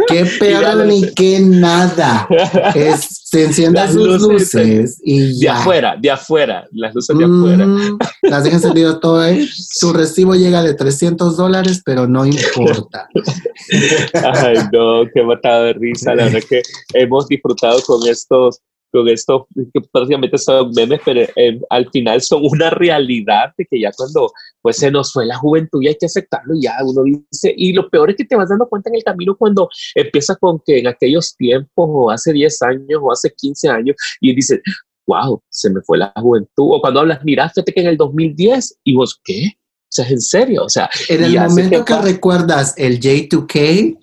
Qué 0.08 0.26
pedo 0.40 0.84
ni 0.86 1.14
qué 1.14 1.40
nada. 1.40 2.28
Es, 2.74 3.22
se 3.24 3.46
encienden 3.46 3.84
Las 3.84 3.94
sus 3.94 4.22
luces, 4.22 4.30
luces 4.30 5.02
y 5.04 5.20
De 5.20 5.34
ya. 5.46 5.60
afuera, 5.60 5.96
de 6.00 6.12
afuera. 6.12 6.68
Las 6.72 6.94
luces 6.94 7.18
de 7.18 7.24
afuera. 7.24 7.66
Mm, 7.66 7.98
las 8.24 8.44
dejan 8.44 8.58
encendidas 8.60 9.00
todo 9.02 9.20
ahí. 9.20 9.48
Su 9.48 9.94
recibo 9.94 10.36
llega 10.36 10.62
de 10.62 10.74
300 10.74 11.38
dólares, 11.38 11.82
pero 11.86 12.08
no 12.08 12.26
importa. 12.26 13.08
Ay, 14.14 14.56
no, 14.72 15.04
qué 15.14 15.24
matado 15.24 15.64
de 15.66 15.74
risa. 15.74 16.16
La 16.16 16.26
verdad 16.26 16.42
que 16.50 16.62
hemos 16.94 17.28
disfrutado 17.28 17.82
con 17.84 18.08
estos, 18.10 18.62
con 18.96 19.10
estos, 19.10 19.44
que 19.74 19.82
prácticamente 19.92 20.38
son 20.38 20.72
memes, 20.76 21.02
pero 21.04 21.22
eh, 21.36 21.60
al 21.70 21.90
final 21.92 22.22
son 22.22 22.42
una 22.46 22.70
realidad 22.70 23.52
de 23.58 23.66
que 23.70 23.82
ya 23.82 23.92
cuando 23.96 24.32
pues 24.62 24.78
se 24.78 24.90
nos 24.90 25.12
fue 25.12 25.26
la 25.26 25.38
juventud 25.38 25.82
y 25.82 25.88
hay 25.88 25.96
que 26.00 26.06
aceptarlo, 26.06 26.54
ya 26.60 26.76
uno 26.84 27.04
dice, 27.04 27.54
y 27.56 27.74
lo 27.74 27.90
peor 27.90 28.12
es 28.12 28.16
que 28.16 28.26
te 28.26 28.36
vas 28.36 28.50
dando 28.50 28.68
cuenta 28.68 28.90
en 28.90 28.96
el 28.96 29.04
camino 29.04 29.36
cuando 29.36 29.70
empiezas 29.94 30.38
con 30.38 30.60
que 30.66 30.80
en 30.80 30.88
aquellos 30.88 31.36
tiempos, 31.36 31.90
o 31.90 32.10
hace 32.10 32.32
10 32.32 32.62
años, 32.64 33.02
o 33.02 33.12
hace 33.12 33.32
15 33.36 33.70
años, 33.70 33.96
y 34.22 34.34
dices, 34.34 34.62
wow, 35.08 35.42
se 35.50 35.70
me 35.70 35.82
fue 35.82 35.98
la 35.98 36.12
juventud, 36.16 36.76
o 36.76 36.82
cuando 36.82 37.02
hablas, 37.02 37.20
mira, 37.24 37.50
fíjate 37.50 37.74
que 37.74 37.82
en 37.82 37.88
el 37.88 37.98
2010, 37.98 38.80
y 38.84 38.96
vos, 38.96 39.20
¿qué? 39.24 39.52
O 39.58 39.96
sea, 39.96 40.06
es 40.06 40.12
en 40.12 40.22
serio, 40.22 40.64
o 40.64 40.70
sea, 40.70 40.90
En 41.10 41.24
el 41.24 41.40
momento 41.40 41.86
que 41.86 41.94
pasa. 41.94 42.02
recuerdas 42.02 42.74
el 42.78 43.00
J2K, 43.00 43.98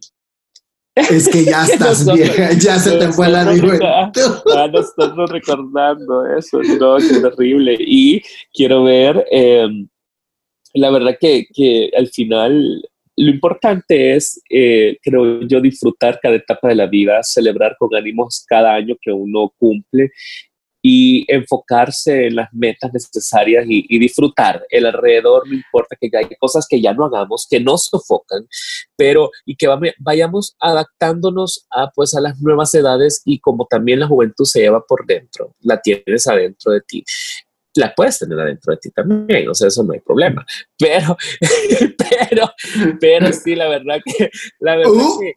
es 0.94 1.28
que 1.28 1.44
ya 1.44 1.64
estás 1.70 2.12
vieja, 2.12 2.52
ya 2.52 2.78
se 2.78 2.98
te 2.98 3.08
fue 3.08 3.28
la 3.28 3.44
juventud. 3.44 3.80
Ah, 3.82 4.68
nosotros 4.72 5.30
recordando 5.30 6.26
eso, 6.36 6.60
no, 6.62 6.96
qué 6.96 7.20
terrible. 7.20 7.76
Y 7.78 8.22
quiero 8.52 8.84
ver, 8.84 9.24
eh, 9.30 9.68
la 10.74 10.90
verdad 10.90 11.16
que, 11.20 11.46
que 11.52 11.90
al 11.96 12.08
final 12.08 12.82
lo 13.16 13.30
importante 13.30 14.14
es, 14.14 14.40
eh, 14.48 14.98
creo 15.02 15.42
yo, 15.42 15.60
disfrutar 15.60 16.18
cada 16.20 16.36
etapa 16.36 16.68
de 16.68 16.76
la 16.76 16.86
vida, 16.86 17.22
celebrar 17.22 17.76
con 17.78 17.94
ánimos 17.94 18.44
cada 18.48 18.74
año 18.74 18.96
que 19.00 19.12
uno 19.12 19.52
cumple 19.58 20.10
y 20.82 21.24
enfocarse 21.32 22.26
en 22.26 22.36
las 22.36 22.52
metas 22.52 22.92
necesarias 22.92 23.64
y, 23.68 23.98
disfrutar 24.02 24.66
el 24.68 24.86
alrededor, 24.86 25.46
no 25.46 25.54
importa 25.54 25.96
que 25.98 26.10
hay 26.12 26.26
cosas 26.40 26.66
que 26.68 26.80
ya 26.80 26.92
no 26.92 27.04
hagamos, 27.04 27.46
que 27.48 27.60
nos 27.60 27.84
sofocan, 27.84 28.46
pero 28.96 29.30
y 29.46 29.54
que 29.54 29.68
vayamos 29.98 30.56
adaptándonos 30.58 31.66
a 31.70 31.90
pues 31.92 32.14
a 32.14 32.20
las 32.20 32.40
nuevas 32.40 32.74
edades 32.74 33.22
y 33.24 33.38
como 33.38 33.66
también 33.70 34.00
la 34.00 34.08
juventud 34.08 34.44
se 34.44 34.60
lleva 34.60 34.84
por 34.84 35.06
dentro, 35.06 35.54
la 35.60 35.80
tienes 35.80 36.26
adentro 36.26 36.72
de 36.72 36.80
ti. 36.80 37.04
La 37.76 37.94
puedes 37.94 38.18
tener 38.18 38.38
adentro 38.38 38.72
de 38.72 38.76
ti 38.78 38.90
también, 38.90 39.48
o 39.48 39.54
sea, 39.54 39.68
eso 39.68 39.82
no 39.82 39.94
hay 39.94 40.00
problema. 40.00 40.44
Pero, 40.78 41.16
pero, 42.30 42.50
pero 43.00 43.32
sí, 43.32 43.54
la 43.54 43.68
verdad 43.68 43.98
que, 44.04 44.28
la 44.60 44.76
verdad 44.76 44.92
Uh. 44.92 45.20
que, 45.20 45.32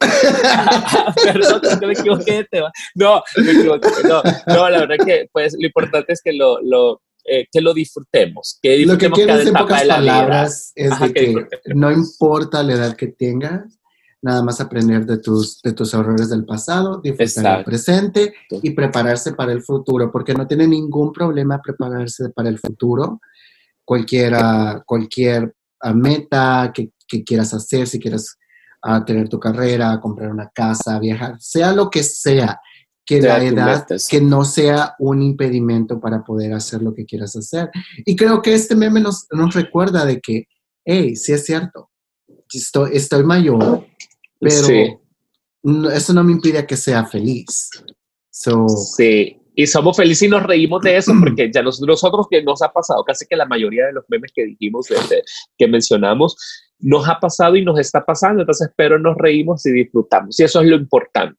perdón, 1.32 1.60
me 1.86 1.92
equivoqué 1.92 2.32
de 2.34 2.44
tema. 2.44 2.70
No, 2.94 3.22
me 3.38 3.50
equivoqué, 3.52 3.88
no, 4.04 4.22
no, 4.48 4.68
la 4.70 4.80
verdad 4.80 5.04
que, 5.04 5.28
pues, 5.32 5.54
lo 5.58 5.66
importante 5.66 6.12
es 6.12 6.20
que 6.22 6.32
lo, 6.34 6.60
lo, 6.62 7.02
eh, 7.24 7.46
que 7.50 7.60
lo 7.60 7.72
disfrutemos, 7.72 8.58
que 8.62 8.78
Lo 8.84 8.98
que 8.98 9.08
disfrutemos 9.08 9.26
cada 9.26 9.42
en 9.42 9.48
etapa 9.48 9.64
pocas 9.64 9.80
de 9.80 9.86
la 9.86 10.00
vida. 10.00 10.12
palabras 10.12 10.72
es 10.74 10.92
Ajá, 10.92 11.06
de 11.06 11.12
que 11.14 11.20
que 11.20 11.26
disfrutemos. 11.28 11.62
no 11.74 11.90
importa 11.92 12.62
la 12.62 12.72
edad 12.74 12.96
que 12.96 13.06
tengas, 13.08 13.78
nada 14.26 14.42
más 14.42 14.60
aprender 14.60 15.06
de 15.06 15.18
tus, 15.18 15.62
de 15.62 15.72
tus 15.72 15.94
errores 15.94 16.28
del 16.28 16.44
pasado, 16.44 17.00
disfrutar 17.00 17.22
el 17.22 17.28
Exacto. 17.28 17.64
presente 17.64 18.34
y 18.50 18.70
prepararse 18.70 19.32
para 19.34 19.52
el 19.52 19.62
futuro, 19.62 20.10
porque 20.10 20.34
no 20.34 20.46
tiene 20.46 20.66
ningún 20.66 21.12
problema 21.12 21.62
prepararse 21.62 22.30
para 22.30 22.48
el 22.48 22.58
futuro. 22.58 23.20
Cualquiera, 23.84 24.82
cualquier 24.84 25.54
ah, 25.80 25.94
meta 25.94 26.72
que, 26.74 26.90
que 27.06 27.22
quieras 27.22 27.54
hacer, 27.54 27.86
si 27.86 28.00
quieres 28.00 28.36
ah, 28.82 29.04
tener 29.04 29.28
tu 29.28 29.38
carrera, 29.38 30.00
comprar 30.00 30.30
una 30.30 30.50
casa, 30.52 30.98
viajar, 30.98 31.36
sea 31.38 31.72
lo 31.72 31.88
que 31.88 32.02
sea, 32.02 32.60
que 33.04 33.22
la 33.22 33.42
edad 33.44 33.86
que 34.08 34.20
no 34.20 34.44
sea 34.44 34.96
un 34.98 35.22
impedimento 35.22 36.00
para 36.00 36.24
poder 36.24 36.52
hacer 36.52 36.82
lo 36.82 36.92
que 36.92 37.06
quieras 37.06 37.36
hacer. 37.36 37.70
Y 38.04 38.16
creo 38.16 38.42
que 38.42 38.54
este 38.54 38.74
meme 38.74 39.00
nos, 39.00 39.28
nos 39.30 39.54
recuerda 39.54 40.04
de 40.04 40.20
que, 40.20 40.48
hey, 40.84 41.14
sí 41.14 41.32
es 41.32 41.44
cierto, 41.44 41.90
estoy, 42.52 42.90
estoy 42.94 43.24
mayor, 43.24 43.86
pero 44.40 44.52
Sí. 44.64 44.94
no- 45.62 45.90
eso 45.90 46.12
no 46.12 46.22
me 46.24 46.32
impide 46.32 46.66
que 46.66 46.76
sea 46.76 47.04
feliz. 47.06 47.70
So, 48.30 48.66
Sí, 48.68 49.38
y 49.54 49.66
somos 49.66 49.96
felices 49.96 50.24
y 50.24 50.28
nos 50.30 50.42
reímos 50.42 50.82
de 50.82 50.96
eso 50.98 51.12
porque 51.20 51.50
ya 51.52 51.62
nos- 51.62 51.80
nosotros 51.80 52.26
que 52.30 52.42
nos 52.42 52.60
ha 52.62 52.70
pasado, 52.72 53.02
casi 53.04 53.26
que 53.26 53.36
la 53.36 53.46
mayoría 53.46 53.86
de 53.86 53.92
los 53.94 54.04
memes 54.08 54.30
que 54.34 54.44
dijimos, 54.44 54.86
desde, 54.88 55.22
que 55.56 55.66
mencionamos, 55.66 56.36
nos 56.78 57.08
ha 57.08 57.18
pasado 57.18 57.56
y 57.56 57.64
nos 57.64 57.78
está 57.80 58.04
pasando, 58.04 58.42
entonces 58.42 58.68
pero 58.76 58.98
nos 58.98 59.16
reímos 59.16 59.64
y 59.64 59.72
disfrutamos 59.72 60.38
y 60.38 60.44
eso 60.44 60.60
es 60.60 60.68
lo 60.68 60.76
importante. 60.76 61.38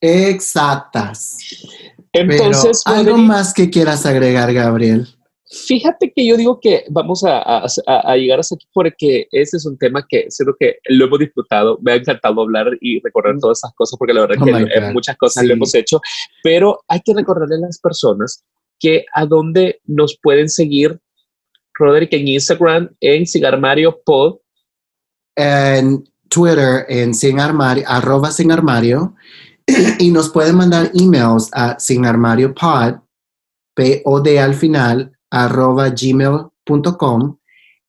exactas. 0.00 1.36
Entonces, 2.12 2.82
pero, 2.84 2.96
¿algo 2.98 3.16
más 3.18 3.54
que 3.54 3.70
quieras 3.70 4.04
agregar, 4.04 4.52
Gabriel? 4.52 5.06
Fíjate 5.66 6.12
que 6.14 6.26
yo 6.26 6.36
digo 6.36 6.58
que 6.60 6.84
vamos 6.90 7.24
a, 7.24 7.38
a- 7.42 7.66
a- 7.86 8.12
a 8.12 8.16
llegar 8.16 8.40
hasta 8.40 8.54
aquí 8.54 8.66
porque 8.72 9.26
ese 9.30 9.58
es 9.58 9.66
un 9.66 9.76
tema 9.76 10.04
que 10.08 10.26
siento 10.30 10.54
que 10.58 10.76
lo 10.88 11.04
hemos 11.04 11.18
disfrutado, 11.18 11.78
me 11.82 11.92
ha 11.92 11.96
encantado 11.96 12.40
hablar 12.40 12.66
y 12.80 13.00
recordar 13.02 13.36
todas 13.38 13.58
esas 13.58 13.72
cosas 13.74 13.98
porque 13.98 14.14
la 14.14 14.22
verdad 14.22 14.38
Oh 14.40 14.44
que 14.46 14.52
God. 14.52 14.92
muchas 14.92 15.16
cosas 15.18 15.42
Sí. 15.42 15.48
lo 15.48 15.54
hemos 15.54 15.74
hecho, 15.74 16.00
pero 16.42 16.80
hay 16.88 17.00
que 17.00 17.12
recordarle 17.14 17.56
a 17.56 17.66
las 17.66 17.78
personas 17.78 18.44
que 18.80 19.04
a 19.14 19.26
dónde 19.26 19.80
nos 19.84 20.18
pueden 20.22 20.48
seguir, 20.48 20.98
Roderick, 21.74 22.12
en 22.14 22.28
Instagram, 22.28 22.90
en 23.00 23.26
Cigarmario 23.26 24.00
Pod, 24.04 24.38
En 25.36 26.04
Twitter, 26.28 26.84
en 26.88 27.14
Sin 27.14 27.40
Armario, 27.40 27.84
arroba 27.86 28.30
Sin 28.30 28.52
Armario, 28.52 29.14
y 29.98 30.10
nos 30.10 30.28
pueden 30.30 30.56
mandar 30.56 30.90
emails 30.94 31.48
a 31.52 31.78
sinarmariopod, 31.78 32.96
P-O-D 33.74 34.38
al 34.40 34.54
final, 34.54 35.12
arroba 35.32 35.88
gmail.com, 35.88 37.38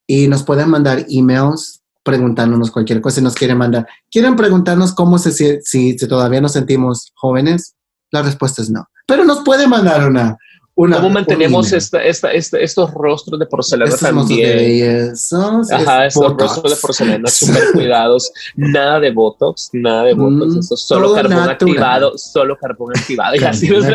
y 0.07 0.27
nos 0.27 0.43
pueden 0.43 0.69
mandar 0.69 1.05
emails 1.09 1.81
preguntándonos 2.03 2.71
cualquier 2.71 3.01
cosa 3.01 3.17
si 3.17 3.21
nos 3.21 3.35
quieren 3.35 3.57
mandar. 3.57 3.87
¿Quieren 4.11 4.35
preguntarnos 4.35 4.93
cómo 4.93 5.17
se 5.17 5.31
si, 5.31 5.61
si, 5.61 6.07
todavía 6.07 6.41
nos 6.41 6.53
sentimos 6.53 7.11
jóvenes? 7.15 7.75
La 8.11 8.21
respuesta 8.21 8.61
es 8.61 8.69
no. 8.69 8.87
Pero 9.07 9.23
nos 9.25 9.43
pueden 9.43 9.69
mandar 9.69 10.07
una. 10.07 10.37
Una 10.75 10.97
¿cómo 10.97 11.09
mantenemos 11.11 11.71
esta, 11.71 12.03
esta, 12.03 12.31
esta- 12.31 12.57
estos 12.59 12.91
rostros 12.95 13.39
de 13.39 13.45
porcelana 13.45 13.91
Estos 13.93 14.01
de 14.09 14.15
también? 14.15 14.57
belleza, 14.57 15.59
es 15.61 15.71
Ajá, 15.71 16.05
estos 16.07 16.23
Botox. 16.23 16.41
rostros 16.55 16.75
de 16.75 16.81
porcelana 16.81 17.29
súper 17.29 17.71
cuidados, 17.73 18.31
nada 18.55 18.99
de 18.99 19.11
Botox, 19.11 19.69
nada 19.73 20.03
de 20.05 20.13
Botox, 20.15 20.55
Mm, 20.55 20.59
eso, 20.59 20.75
solo 20.77 21.13
carbón 21.13 21.31
natural. 21.45 21.49
activado, 21.51 22.17
solo 22.17 22.57
carbón 22.57 22.91
activado. 22.97 23.35
Y 23.35 23.43
así 23.43 23.69
nos 23.69 23.85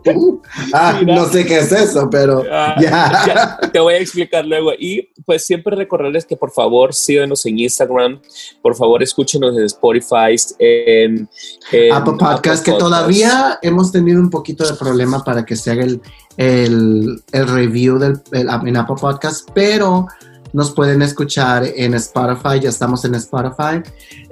ah, 0.72 0.98
Mira. 1.00 1.14
no 1.14 1.26
sé 1.28 1.44
qué 1.46 1.58
es 1.58 1.72
eso, 1.72 2.08
pero 2.10 2.42
Ah, 2.50 2.74
ya. 2.80 3.58
ya, 3.60 3.70
te 3.70 3.80
voy 3.80 3.94
a 3.94 3.98
explicar 3.98 4.44
luego. 4.44 4.72
Y 4.78 5.08
pues 5.24 5.44
siempre 5.46 5.76
recordarles 5.76 6.24
que 6.24 6.36
por 6.36 6.50
favor 6.50 6.94
síganos 6.94 7.44
en 7.46 7.58
Instagram, 7.58 8.20
por 8.62 8.74
favor 8.74 9.02
escúchenos 9.02 9.56
en 9.56 9.64
Spotify, 9.64 10.34
en, 10.58 11.28
en 11.72 11.92
Apple 11.92 12.14
Podcast, 12.18 12.64
que 12.64 12.70
Apple 12.72 12.80
todavía 12.84 13.58
hemos 13.62 13.92
tenido 13.92 14.20
un 14.20 14.30
poquito 14.30 14.66
de 14.66 14.74
problema 14.80 15.22
para 15.22 15.44
que 15.44 15.54
se 15.54 15.70
haga 15.70 15.84
el, 15.84 16.00
el, 16.36 17.22
review 17.48 17.98
del, 17.98 18.20
el- 18.32 18.48
en 18.48 18.76
Apple 18.76 18.96
Podcast, 19.00 19.48
pero 19.54 20.06
nos 20.52 20.72
pueden 20.72 21.02
escuchar 21.02 21.64
en 21.76 21.94
Spotify, 21.94 22.58
ya 22.60 22.70
estamos 22.70 23.04
en 23.04 23.14
Spotify 23.14 23.82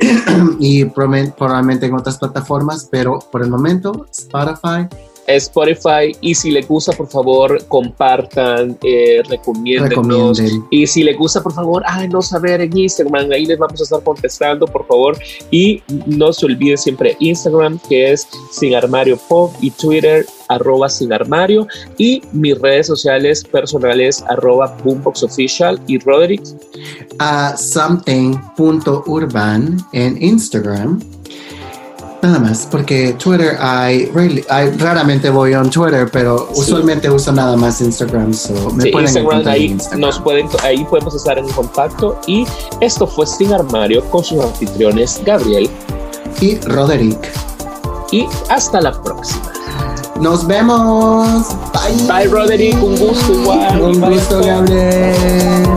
y 0.58 0.84
probablemente 0.86 1.86
en 1.86 1.94
otras 1.94 2.18
plataformas, 2.18 2.88
pero 2.90 3.20
por 3.30 3.42
el 3.42 3.50
momento 3.50 4.06
Spotify, 4.10 4.88
Spotify. 5.28 6.16
Y 6.20 6.34
si 6.34 6.50
les 6.50 6.66
gusta, 6.66 6.92
por 6.92 7.08
favor, 7.08 7.64
compartan, 7.68 8.76
eh, 8.82 9.22
recomiéndennos. 9.28 9.90
recomienden. 9.90 10.64
Y 10.70 10.86
si 10.86 11.02
les 11.02 11.16
gusta, 11.16 11.42
por 11.42 11.52
favor, 11.52 11.82
háganos 11.86 12.28
saber 12.28 12.60
en 12.60 12.76
Instagram. 12.76 13.30
Ahí 13.30 13.46
les 13.46 13.58
vamos 13.58 13.80
a 13.80 13.84
estar 13.84 14.02
contestando, 14.02 14.66
por 14.66 14.86
favor. 14.86 15.16
Y 15.50 15.82
no 16.06 16.32
se 16.32 16.46
olviden 16.46 16.78
siempre 16.78 17.16
Instagram, 17.20 17.78
que 17.88 18.12
es 18.12 18.26
Sin 18.50 18.74
Armario 18.74 19.18
Pop, 19.28 19.52
y 19.60 19.70
Twitter, 19.70 20.26
arroba 20.48 20.88
Sin 20.88 21.12
Armario. 21.12 21.66
Y 21.98 22.22
mis 22.32 22.58
redes 22.58 22.86
sociales 22.86 23.44
personales, 23.44 24.24
arroba 24.28 24.76
Boombox 24.82 25.22
Official. 25.22 25.78
Y 25.86 25.98
Roderick, 25.98 26.42
a 27.18 27.54
something.urban 27.56 29.78
en 29.92 30.22
Instagram. 30.22 31.17
Nada 32.20 32.40
más, 32.40 32.66
porque 32.68 33.12
Twitter, 33.12 33.56
I, 33.60 34.10
really, 34.12 34.44
I 34.50 34.76
raramente 34.78 35.30
voy 35.30 35.54
on 35.54 35.70
Twitter, 35.70 36.08
pero 36.12 36.48
usualmente 36.52 37.08
uso 37.08 37.30
nada 37.30 37.56
más 37.56 37.80
Instagram. 37.80 38.34
So 38.34 38.54
me 38.70 38.90
pueden 38.90 39.08
Instagram, 39.08 39.46
ahí, 39.46 39.78
Nos 39.96 40.18
pueden, 40.18 40.48
ahí 40.64 40.84
podemos 40.84 41.14
estar 41.14 41.38
en 41.38 41.48
contacto. 41.50 42.18
Y 42.26 42.44
esto 42.80 43.06
fue 43.06 43.24
Sin 43.24 43.52
Armario 43.52 44.04
con 44.10 44.24
sus 44.24 44.42
anfitriones 44.42 45.20
Gabriel 45.24 45.70
y 46.40 46.56
Roderick. 46.60 47.30
Y 48.10 48.26
hasta 48.48 48.80
la 48.80 49.00
próxima. 49.00 49.52
Nos 50.20 50.44
vemos. 50.44 51.54
Bye. 51.72 52.06
Bye, 52.08 52.26
Roderick. 52.26 52.82
Un 52.82 52.96
gusto 52.96 53.32
igual. 53.32 53.80
Un 53.80 54.00
gusto, 54.00 54.40
Gabriel. 54.40 55.67